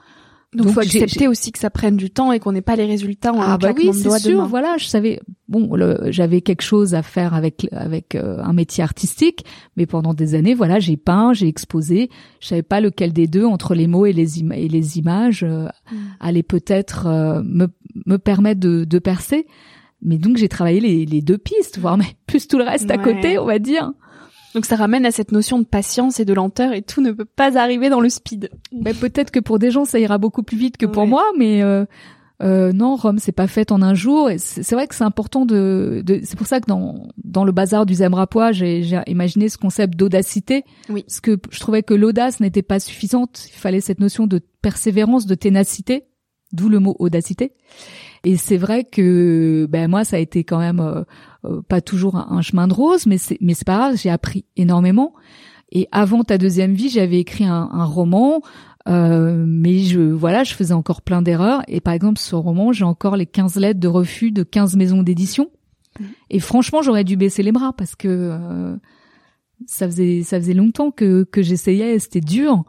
Donc, 0.53 0.67
il 0.67 0.73
faut 0.73 0.79
accepter 0.81 1.29
aussi 1.29 1.53
que 1.53 1.59
ça 1.59 1.69
prenne 1.69 1.95
du 1.95 2.09
temps 2.09 2.33
et 2.33 2.39
qu'on 2.39 2.51
n'ait 2.51 2.61
pas 2.61 2.75
les 2.75 2.85
résultats 2.85 3.31
en 3.33 3.39
ah 3.39 3.57
bah 3.57 3.71
oui, 3.75 3.91
c'est 3.93 4.19
sûr. 4.19 4.45
Voilà, 4.47 4.75
je 4.77 4.85
savais. 4.85 5.21
Bon, 5.47 5.69
j'avais 6.09 6.41
quelque 6.41 6.61
chose 6.61 6.93
à 6.93 7.03
faire 7.03 7.33
avec 7.33 7.67
avec 7.71 8.15
euh, 8.15 8.37
un 8.43 8.51
métier 8.51 8.83
artistique, 8.83 9.45
mais 9.77 9.85
pendant 9.85 10.13
des 10.13 10.35
années, 10.35 10.53
voilà, 10.53 10.79
j'ai 10.79 10.97
peint, 10.97 11.31
j'ai 11.31 11.47
exposé. 11.47 12.09
Je 12.41 12.47
savais 12.47 12.63
pas 12.63 12.81
lequel 12.81 13.13
des 13.13 13.27
deux 13.27 13.45
entre 13.45 13.75
les 13.75 13.87
mots 13.87 14.05
et 14.05 14.11
les, 14.11 14.39
et 14.39 14.67
les 14.67 14.99
images 14.99 15.43
euh, 15.43 15.67
mm. 15.89 15.95
allait 16.19 16.43
peut-être 16.43 17.07
euh, 17.07 17.41
me 17.45 17.67
me 18.05 18.17
permettre 18.17 18.59
de, 18.59 18.83
de 18.83 18.99
percer. 18.99 19.47
Mais 20.01 20.17
donc 20.17 20.35
j'ai 20.35 20.49
travaillé 20.49 20.81
les, 20.81 21.05
les 21.05 21.21
deux 21.21 21.37
pistes, 21.37 21.79
voire 21.79 21.97
mais 21.97 22.15
plus 22.27 22.47
tout 22.49 22.57
le 22.57 22.65
reste 22.65 22.91
à 22.91 22.97
côté, 22.97 23.37
on 23.37 23.45
va 23.45 23.59
dire. 23.59 23.93
Donc 24.53 24.65
ça 24.65 24.75
ramène 24.75 25.05
à 25.05 25.11
cette 25.11 25.31
notion 25.31 25.59
de 25.59 25.65
patience 25.65 26.19
et 26.19 26.25
de 26.25 26.33
lenteur 26.33 26.73
et 26.73 26.81
tout 26.81 27.01
ne 27.01 27.11
peut 27.11 27.25
pas 27.25 27.57
arriver 27.57 27.89
dans 27.89 28.01
le 28.01 28.09
speed. 28.09 28.49
Mais 28.71 28.93
peut-être 28.93 29.31
que 29.31 29.39
pour 29.39 29.59
des 29.59 29.71
gens 29.71 29.85
ça 29.85 29.99
ira 29.99 30.17
beaucoup 30.17 30.43
plus 30.43 30.57
vite 30.57 30.77
que 30.77 30.85
pour 30.85 31.07
moi, 31.07 31.23
mais 31.37 31.63
euh, 31.63 31.85
euh, 32.41 32.71
non, 32.73 32.95
Rome 32.95 33.19
c'est 33.19 33.31
pas 33.31 33.47
fait 33.47 33.71
en 33.71 33.81
un 33.81 33.93
jour. 33.93 34.29
Et 34.29 34.37
c'est 34.37 34.73
vrai 34.73 34.87
que 34.87 34.95
c'est 34.95 35.03
important 35.03 35.45
de. 35.45 36.01
de 36.05 36.21
c'est 36.23 36.37
pour 36.37 36.47
ça 36.47 36.59
que 36.59 36.65
dans 36.67 37.07
dans 37.23 37.43
le 37.43 37.51
bazar 37.51 37.85
du 37.85 37.95
Zemrapois, 37.95 38.51
j'ai 38.51 38.81
imaginé 39.07 39.49
ce 39.49 39.57
concept 39.57 39.95
d'audacité. 39.95 40.63
Oui. 40.89 41.03
Parce 41.03 41.21
que 41.21 41.39
je 41.49 41.59
trouvais 41.59 41.83
que 41.83 41.93
l'audace 41.93 42.39
n'était 42.39 42.63
pas 42.63 42.79
suffisante. 42.79 43.47
Il 43.49 43.57
fallait 43.57 43.81
cette 43.81 43.99
notion 43.99 44.27
de 44.27 44.41
persévérance, 44.61 45.25
de 45.25 45.35
ténacité, 45.35 46.05
d'où 46.51 46.67
le 46.67 46.79
mot 46.79 46.95
audacité. 46.99 47.53
Et 48.23 48.37
c'est 48.37 48.57
vrai 48.57 48.83
que 48.83 49.67
ben 49.69 49.89
moi 49.89 50.03
ça 50.03 50.17
a 50.17 50.19
été 50.19 50.43
quand 50.43 50.59
même 50.59 50.79
euh, 50.79 51.03
euh, 51.45 51.62
pas 51.62 51.82
toujours 51.82 52.15
un, 52.15 52.41
chemin 52.41 52.67
de 52.67 52.73
rose, 52.73 53.06
mais 53.06 53.17
c'est 53.17 53.38
mais 53.41 53.54
c'est 53.54 53.65
pas 53.65 53.77
grave, 53.77 53.97
j'ai 53.97 54.10
appris 54.10 54.45
énormément. 54.56 55.13
Et 55.71 55.88
avant 55.91 56.23
ta 56.23 56.38
deuxième 56.38 56.73
vie, 56.73 56.89
j'avais 56.89 57.19
écrit 57.19 57.45
un, 57.45 57.69
un 57.71 57.86
roman, 57.86 58.41
euh, 58.88 59.43
mais 59.47 59.80
je 59.80 60.01
voilà, 60.01 60.43
je 60.43 60.54
faisais 60.54 60.73
encore 60.73 61.01
plein 61.01 61.21
d'erreurs. 61.21 61.62
Et 61.67 61.82
par 61.82 61.93
exemple, 61.93 62.19
ce 62.19 62.36
roman, 62.36 62.71
j'ai 62.73 62.84
encore 62.84 63.15
les 63.15 63.25
15 63.25 63.56
lettres 63.56 63.80
de 63.80 63.88
refus 63.88 64.32
de 64.32 64.43
15 64.43 64.75
maisons 64.75 65.04
d'édition. 65.04 65.49
Mmh. 65.99 66.04
Et 66.30 66.39
franchement, 66.39 66.82
j'aurais 66.82 67.04
dû 67.04 67.15
baisser 67.15 67.43
les 67.43 67.51
bras 67.51 67.73
parce 67.73 67.95
que 67.95 68.08
euh, 68.08 68.75
ça 69.65 69.88
faisait 69.88 70.23
ça 70.23 70.39
faisait 70.39 70.54
longtemps 70.54 70.91
que 70.91 71.23
que 71.23 71.41
j'essayais, 71.41 71.99
c'était 71.99 72.21
dur. 72.21 72.65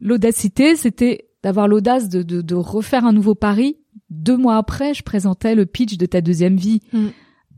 L'audacité, 0.00 0.76
c'était 0.76 1.28
d'avoir 1.42 1.68
l'audace 1.68 2.08
de, 2.08 2.22
de, 2.22 2.40
de 2.40 2.54
refaire 2.54 3.04
un 3.04 3.12
nouveau 3.12 3.34
pari 3.34 3.78
deux 4.12 4.36
mois 4.36 4.56
après, 4.56 4.94
je 4.94 5.02
présentais 5.02 5.54
le 5.54 5.66
pitch 5.66 5.96
de 5.96 6.06
ta 6.06 6.20
deuxième 6.20 6.56
vie 6.56 6.80
mm. 6.92 7.08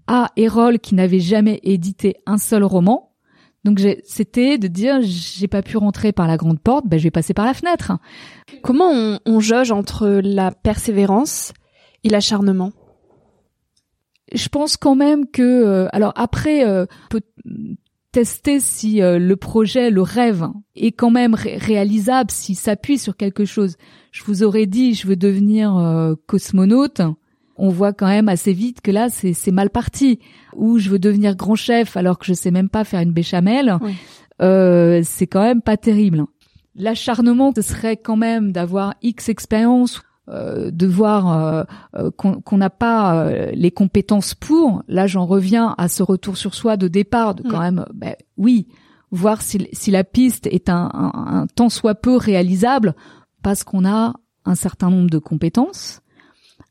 À 0.06 0.30
Erol 0.36 0.78
qui 0.78 0.94
n'avait 0.94 1.20
jamais 1.20 1.60
édité 1.62 2.16
un 2.26 2.38
seul 2.38 2.64
roman. 2.64 3.12
Donc 3.64 3.80
c'était 4.04 4.58
de 4.58 4.68
dire 4.68 4.98
j'ai 5.00 5.48
pas 5.48 5.62
pu 5.62 5.78
rentrer 5.78 6.12
par 6.12 6.26
la 6.26 6.36
grande 6.36 6.60
porte, 6.60 6.86
ben 6.86 6.98
je 6.98 7.04
vais 7.04 7.10
passer 7.10 7.32
par 7.32 7.46
la 7.46 7.54
fenêtre. 7.54 7.92
Comment 8.62 8.90
on, 8.90 9.18
on 9.24 9.40
jauge 9.40 9.70
entre 9.70 10.20
la 10.22 10.50
persévérance 10.50 11.54
et 12.02 12.10
l'acharnement? 12.10 12.72
Je 14.32 14.48
pense 14.48 14.76
quand 14.76 14.94
même 14.94 15.26
que 15.30 15.42
euh, 15.42 15.88
alors 15.92 16.12
après 16.16 16.66
euh, 16.66 16.84
peut 17.08 17.22
tester 18.14 18.60
si 18.60 19.02
euh, 19.02 19.18
le 19.18 19.34
projet, 19.34 19.90
le 19.90 20.00
rêve 20.00 20.46
est 20.76 20.92
quand 20.92 21.10
même 21.10 21.34
réalisable, 21.34 22.30
s'il 22.30 22.54
s'appuie 22.54 22.96
sur 22.96 23.16
quelque 23.16 23.44
chose. 23.44 23.76
Je 24.12 24.22
vous 24.22 24.44
aurais 24.44 24.66
dit, 24.66 24.94
je 24.94 25.08
veux 25.08 25.16
devenir 25.16 25.76
euh, 25.76 26.14
cosmonaute. 26.28 27.00
On 27.56 27.68
voit 27.68 27.92
quand 27.92 28.06
même 28.06 28.28
assez 28.28 28.52
vite 28.52 28.80
que 28.80 28.90
là, 28.90 29.08
c'est 29.10 29.52
mal 29.52 29.70
parti. 29.70 30.18
Ou 30.56 30.78
je 30.78 30.90
veux 30.90 30.98
devenir 30.98 31.36
grand 31.36 31.54
chef 31.54 31.96
alors 31.96 32.18
que 32.18 32.26
je 32.26 32.34
sais 32.34 32.50
même 32.50 32.68
pas 32.68 32.84
faire 32.84 33.00
une 33.00 33.12
béchamel. 33.12 33.78
Euh, 34.42 35.00
c'est 35.04 35.26
quand 35.26 35.42
même 35.42 35.62
pas 35.62 35.76
terrible. 35.76 36.24
L'acharnement, 36.74 37.52
ce 37.54 37.62
serait 37.62 37.96
quand 37.96 38.16
même 38.16 38.50
d'avoir 38.50 38.94
X 39.02 39.28
expérience 39.28 40.02
euh, 40.30 40.70
de 40.70 40.86
voir 40.86 41.38
euh, 41.38 41.64
euh, 41.96 42.10
qu'on 42.10 42.56
n'a 42.56 42.70
pas 42.70 43.30
les 43.52 43.70
compétences 43.70 44.34
pour. 44.34 44.82
Là, 44.88 45.06
j'en 45.06 45.26
reviens 45.26 45.74
à 45.76 45.88
ce 45.88 46.02
retour 46.02 46.38
sur 46.38 46.54
soi 46.54 46.78
de 46.78 46.88
départ, 46.88 47.34
de 47.34 47.42
quand 47.42 47.58
mm. 47.58 47.62
même, 47.62 47.84
ben, 47.92 48.14
oui, 48.38 48.66
voir 49.10 49.42
si, 49.42 49.68
si, 49.74 49.90
la 49.90 50.02
piste 50.02 50.46
est 50.46 50.70
un, 50.70 50.90
un, 50.94 51.12
un 51.14 51.46
tant 51.46 51.68
soit 51.68 51.94
peu 51.94 52.16
réalisable 52.16 52.94
parce 53.42 53.64
qu'on 53.64 53.84
a 53.84 54.14
un 54.46 54.54
certain 54.54 54.88
nombre 54.88 55.10
de 55.10 55.18
compétences. 55.18 56.00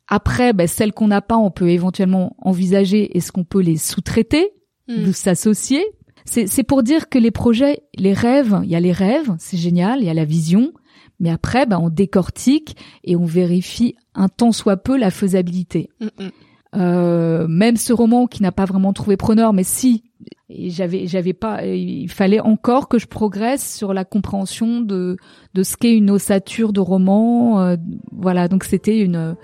Après, 0.08 0.52
ben, 0.52 0.66
celles 0.66 0.92
qu'on 0.92 1.08
n'a 1.08 1.22
pas, 1.22 1.36
on 1.36 1.50
peut 1.50 1.70
éventuellement 1.70 2.36
envisager 2.38 3.16
est-ce 3.16 3.32
qu'on 3.32 3.44
peut 3.44 3.60
les 3.60 3.76
sous-traiter, 3.76 4.50
mm. 4.88 5.08
ou 5.08 5.12
s'associer. 5.12 5.84
C'est 6.26 6.62
pour 6.62 6.82
dire 6.82 7.10
que 7.10 7.18
les 7.18 7.30
projets, 7.30 7.82
les 7.96 8.14
rêves, 8.14 8.58
il 8.64 8.70
y 8.70 8.76
a 8.76 8.80
les 8.80 8.92
rêves, 8.92 9.34
c'est 9.38 9.58
génial, 9.58 10.00
il 10.00 10.06
y 10.06 10.10
a 10.10 10.14
la 10.14 10.24
vision, 10.24 10.72
mais 11.20 11.28
après, 11.28 11.66
bah, 11.66 11.78
on 11.78 11.90
décortique 11.90 12.76
et 13.04 13.14
on 13.14 13.26
vérifie 13.26 13.94
un 14.14 14.28
tant 14.28 14.50
soit 14.50 14.78
peu 14.78 14.96
la 14.96 15.10
faisabilité. 15.10 15.90
Mm, 16.00 16.24
mm. 16.24 16.30
Euh, 16.76 17.46
même 17.46 17.76
ce 17.76 17.92
roman 17.92 18.26
qui 18.26 18.42
n'a 18.42 18.52
pas 18.52 18.64
vraiment 18.64 18.92
trouvé 18.92 19.16
preneur, 19.16 19.52
mais 19.52 19.64
si, 19.64 20.04
j'avais, 20.48 21.06
j'avais 21.06 21.34
pas, 21.34 21.64
il 21.64 22.08
fallait 22.08 22.40
encore 22.40 22.88
que 22.88 22.98
je 22.98 23.06
progresse 23.06 23.76
sur 23.76 23.94
la 23.94 24.04
compréhension 24.04 24.80
de 24.80 25.16
de 25.54 25.62
ce 25.62 25.76
qu'est 25.76 25.94
une 25.94 26.10
ossature 26.10 26.72
de 26.72 26.80
roman. 26.80 27.60
Euh, 27.60 27.76
voilà, 28.10 28.48
donc 28.48 28.64
c'était 28.64 28.98
une, 28.98 29.36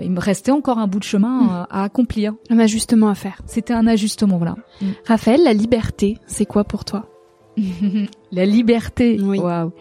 il 0.00 0.10
me 0.10 0.20
restait 0.20 0.52
encore 0.52 0.78
un 0.78 0.86
bout 0.86 0.98
de 0.98 1.04
chemin 1.04 1.42
mm. 1.42 1.66
à 1.70 1.84
accomplir. 1.84 2.34
Un 2.48 2.58
ajustement 2.58 3.08
à 3.08 3.14
faire. 3.14 3.40
C'était 3.46 3.74
un 3.74 3.86
ajustement, 3.86 4.38
voilà. 4.38 4.56
Raphaël, 5.06 5.42
la 5.42 5.52
liberté, 5.52 6.18
c'est 6.26 6.46
quoi 6.46 6.64
pour 6.64 6.84
toi? 6.84 7.06
La 8.32 8.46
liberté, 8.46 9.18
oui. 9.20 9.38
waouh. 9.38 9.72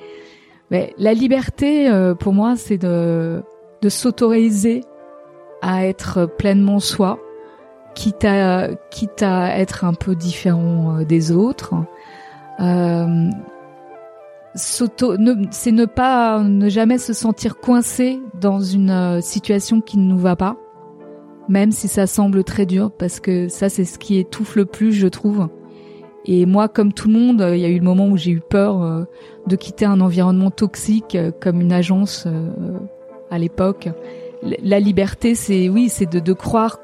Mais 0.71 0.93
la 0.97 1.13
liberté, 1.13 1.89
euh, 1.89 2.13
pour 2.13 2.33
moi, 2.33 2.55
c'est 2.55 2.77
de, 2.77 3.41
de 3.81 3.89
s'autoriser 3.89 4.83
à 5.61 5.85
être 5.85 6.25
pleinement 6.25 6.79
soi, 6.79 7.19
quitte 7.95 8.25
à, 8.25 8.69
quitte 8.91 9.23
à 9.23 9.57
être 9.57 9.83
un 9.83 9.93
peu 9.93 10.15
différent 10.15 10.97
euh, 10.99 11.05
des 11.05 11.31
autres. 11.31 11.73
Euh, 12.59 13.29
c'est 14.59 15.71
ne 15.71 15.85
pas, 15.85 16.43
ne 16.43 16.69
jamais 16.69 16.97
se 16.97 17.13
sentir 17.13 17.57
coincé 17.57 18.19
dans 18.39 18.59
une 18.59 18.89
euh, 18.89 19.21
situation 19.21 19.81
qui 19.81 19.97
ne 19.97 20.05
nous 20.05 20.17
va 20.17 20.35
pas, 20.35 20.57
même 21.47 21.71
si 21.71 21.87
ça 21.87 22.07
semble 22.07 22.43
très 22.43 22.65
dur, 22.65 22.91
parce 22.91 23.19
que 23.19 23.47
ça, 23.47 23.69
c'est 23.69 23.85
ce 23.85 23.97
qui 23.97 24.17
étouffe 24.17 24.55
le 24.55 24.65
plus, 24.65 24.91
je 24.91 25.07
trouve. 25.07 25.47
Et 26.25 26.45
moi, 26.45 26.67
comme 26.67 26.93
tout 26.93 27.07
le 27.07 27.13
monde, 27.13 27.43
il 27.53 27.59
y 27.59 27.65
a 27.65 27.69
eu 27.69 27.79
le 27.79 27.83
moment 27.83 28.07
où 28.07 28.17
j'ai 28.17 28.31
eu 28.31 28.41
peur 28.41 28.83
euh, 28.83 29.03
de 29.47 29.55
quitter 29.55 29.85
un 29.85 30.01
environnement 30.01 30.51
toxique 30.51 31.15
euh, 31.15 31.31
comme 31.31 31.61
une 31.61 31.73
agence 31.73 32.27
à 33.31 33.37
l'époque. 33.39 33.89
La 34.43 34.79
liberté, 34.79 35.35
c'est 35.35 35.69
oui, 35.69 35.89
c'est 35.89 36.09
de, 36.09 36.33
croire 36.33 36.79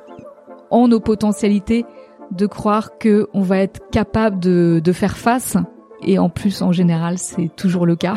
en 0.71 0.87
nos 0.87 0.99
potentialités, 0.99 1.85
de 2.31 2.45
croire 2.47 2.97
que 2.97 3.27
on 3.33 3.41
va 3.41 3.59
être 3.59 3.81
capable 3.91 4.39
de 4.39 4.91
faire 4.91 5.15
face. 5.15 5.57
Et 6.05 6.19
en 6.19 6.29
plus, 6.29 6.61
en 6.61 6.71
général, 6.71 7.17
c'est 7.17 7.49
toujours 7.55 7.85
le 7.85 7.95
cas. 7.95 8.15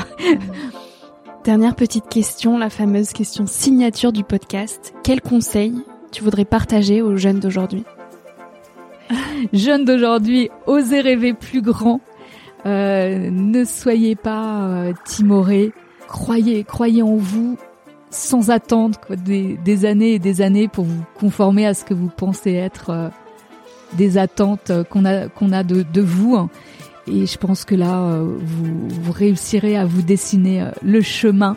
Dernière 1.44 1.74
petite 1.74 2.08
question, 2.08 2.58
la 2.58 2.68
fameuse 2.68 3.12
question 3.12 3.46
signature 3.46 4.12
du 4.12 4.22
podcast. 4.22 4.92
Quel 5.02 5.22
conseil 5.22 5.74
tu 6.12 6.22
voudrais 6.22 6.44
partager 6.44 7.00
aux 7.00 7.16
jeunes 7.16 7.40
d'aujourd'hui? 7.40 7.84
Jeunes 9.54 9.86
d'aujourd'hui, 9.86 10.50
osez 10.66 11.00
rêver 11.00 11.32
plus 11.32 11.62
grand. 11.62 12.00
Euh, 12.66 13.30
ne 13.30 13.64
soyez 13.64 14.16
pas 14.16 14.66
euh, 14.66 14.92
timorés. 15.06 15.72
Croyez, 16.06 16.64
croyez 16.64 17.02
en 17.02 17.16
vous 17.16 17.56
sans 18.10 18.50
attendre 18.50 18.98
des, 19.16 19.84
années 19.84 20.14
et 20.14 20.18
des 20.18 20.40
années 20.40 20.68
pour 20.68 20.84
vous 20.84 21.02
conformer 21.18 21.66
à 21.66 21.74
ce 21.74 21.84
que 21.84 21.94
vous 21.94 22.08
pensez 22.08 22.54
être 22.54 22.90
euh, 22.90 23.08
des 23.94 24.18
attentes 24.18 24.72
qu'on 24.90 25.04
a 25.04 25.28
qu'on 25.28 25.52
a 25.52 25.62
de, 25.62 25.82
de, 25.82 26.00
vous. 26.00 26.48
Et 27.10 27.26
je 27.26 27.38
pense 27.38 27.64
que 27.64 27.74
là, 27.74 28.20
vous, 28.20 28.88
vous 28.88 29.12
réussirez 29.12 29.76
à 29.76 29.84
vous 29.84 30.02
dessiner 30.02 30.66
le 30.82 31.00
chemin 31.00 31.56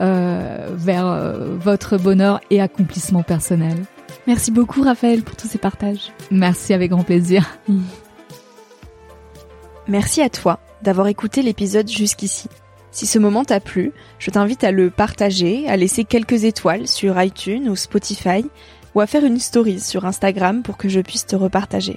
vers 0.00 1.34
votre 1.60 1.98
bonheur 1.98 2.40
et 2.50 2.60
accomplissement 2.60 3.22
personnel. 3.22 3.76
Merci 4.26 4.50
beaucoup 4.50 4.82
Raphaël 4.82 5.22
pour 5.22 5.36
tous 5.36 5.46
ces 5.46 5.58
partages. 5.58 6.12
Merci 6.30 6.72
avec 6.72 6.90
grand 6.90 7.04
plaisir. 7.04 7.58
Merci 9.88 10.22
à 10.22 10.30
toi 10.30 10.60
d'avoir 10.82 11.08
écouté 11.08 11.42
l'épisode 11.42 11.88
jusqu'ici. 11.88 12.48
Si 12.92 13.06
ce 13.06 13.18
moment 13.18 13.44
t'a 13.44 13.60
plu, 13.60 13.92
je 14.18 14.30
t'invite 14.30 14.64
à 14.64 14.72
le 14.72 14.90
partager, 14.90 15.68
à 15.68 15.76
laisser 15.76 16.04
quelques 16.04 16.44
étoiles 16.44 16.86
sur 16.86 17.20
iTunes 17.20 17.68
ou 17.68 17.76
Spotify, 17.76 18.44
ou 18.94 19.00
à 19.00 19.06
faire 19.06 19.24
une 19.24 19.38
story 19.38 19.80
sur 19.80 20.04
Instagram 20.04 20.62
pour 20.62 20.76
que 20.76 20.88
je 20.88 21.00
puisse 21.00 21.26
te 21.26 21.36
repartager. 21.36 21.96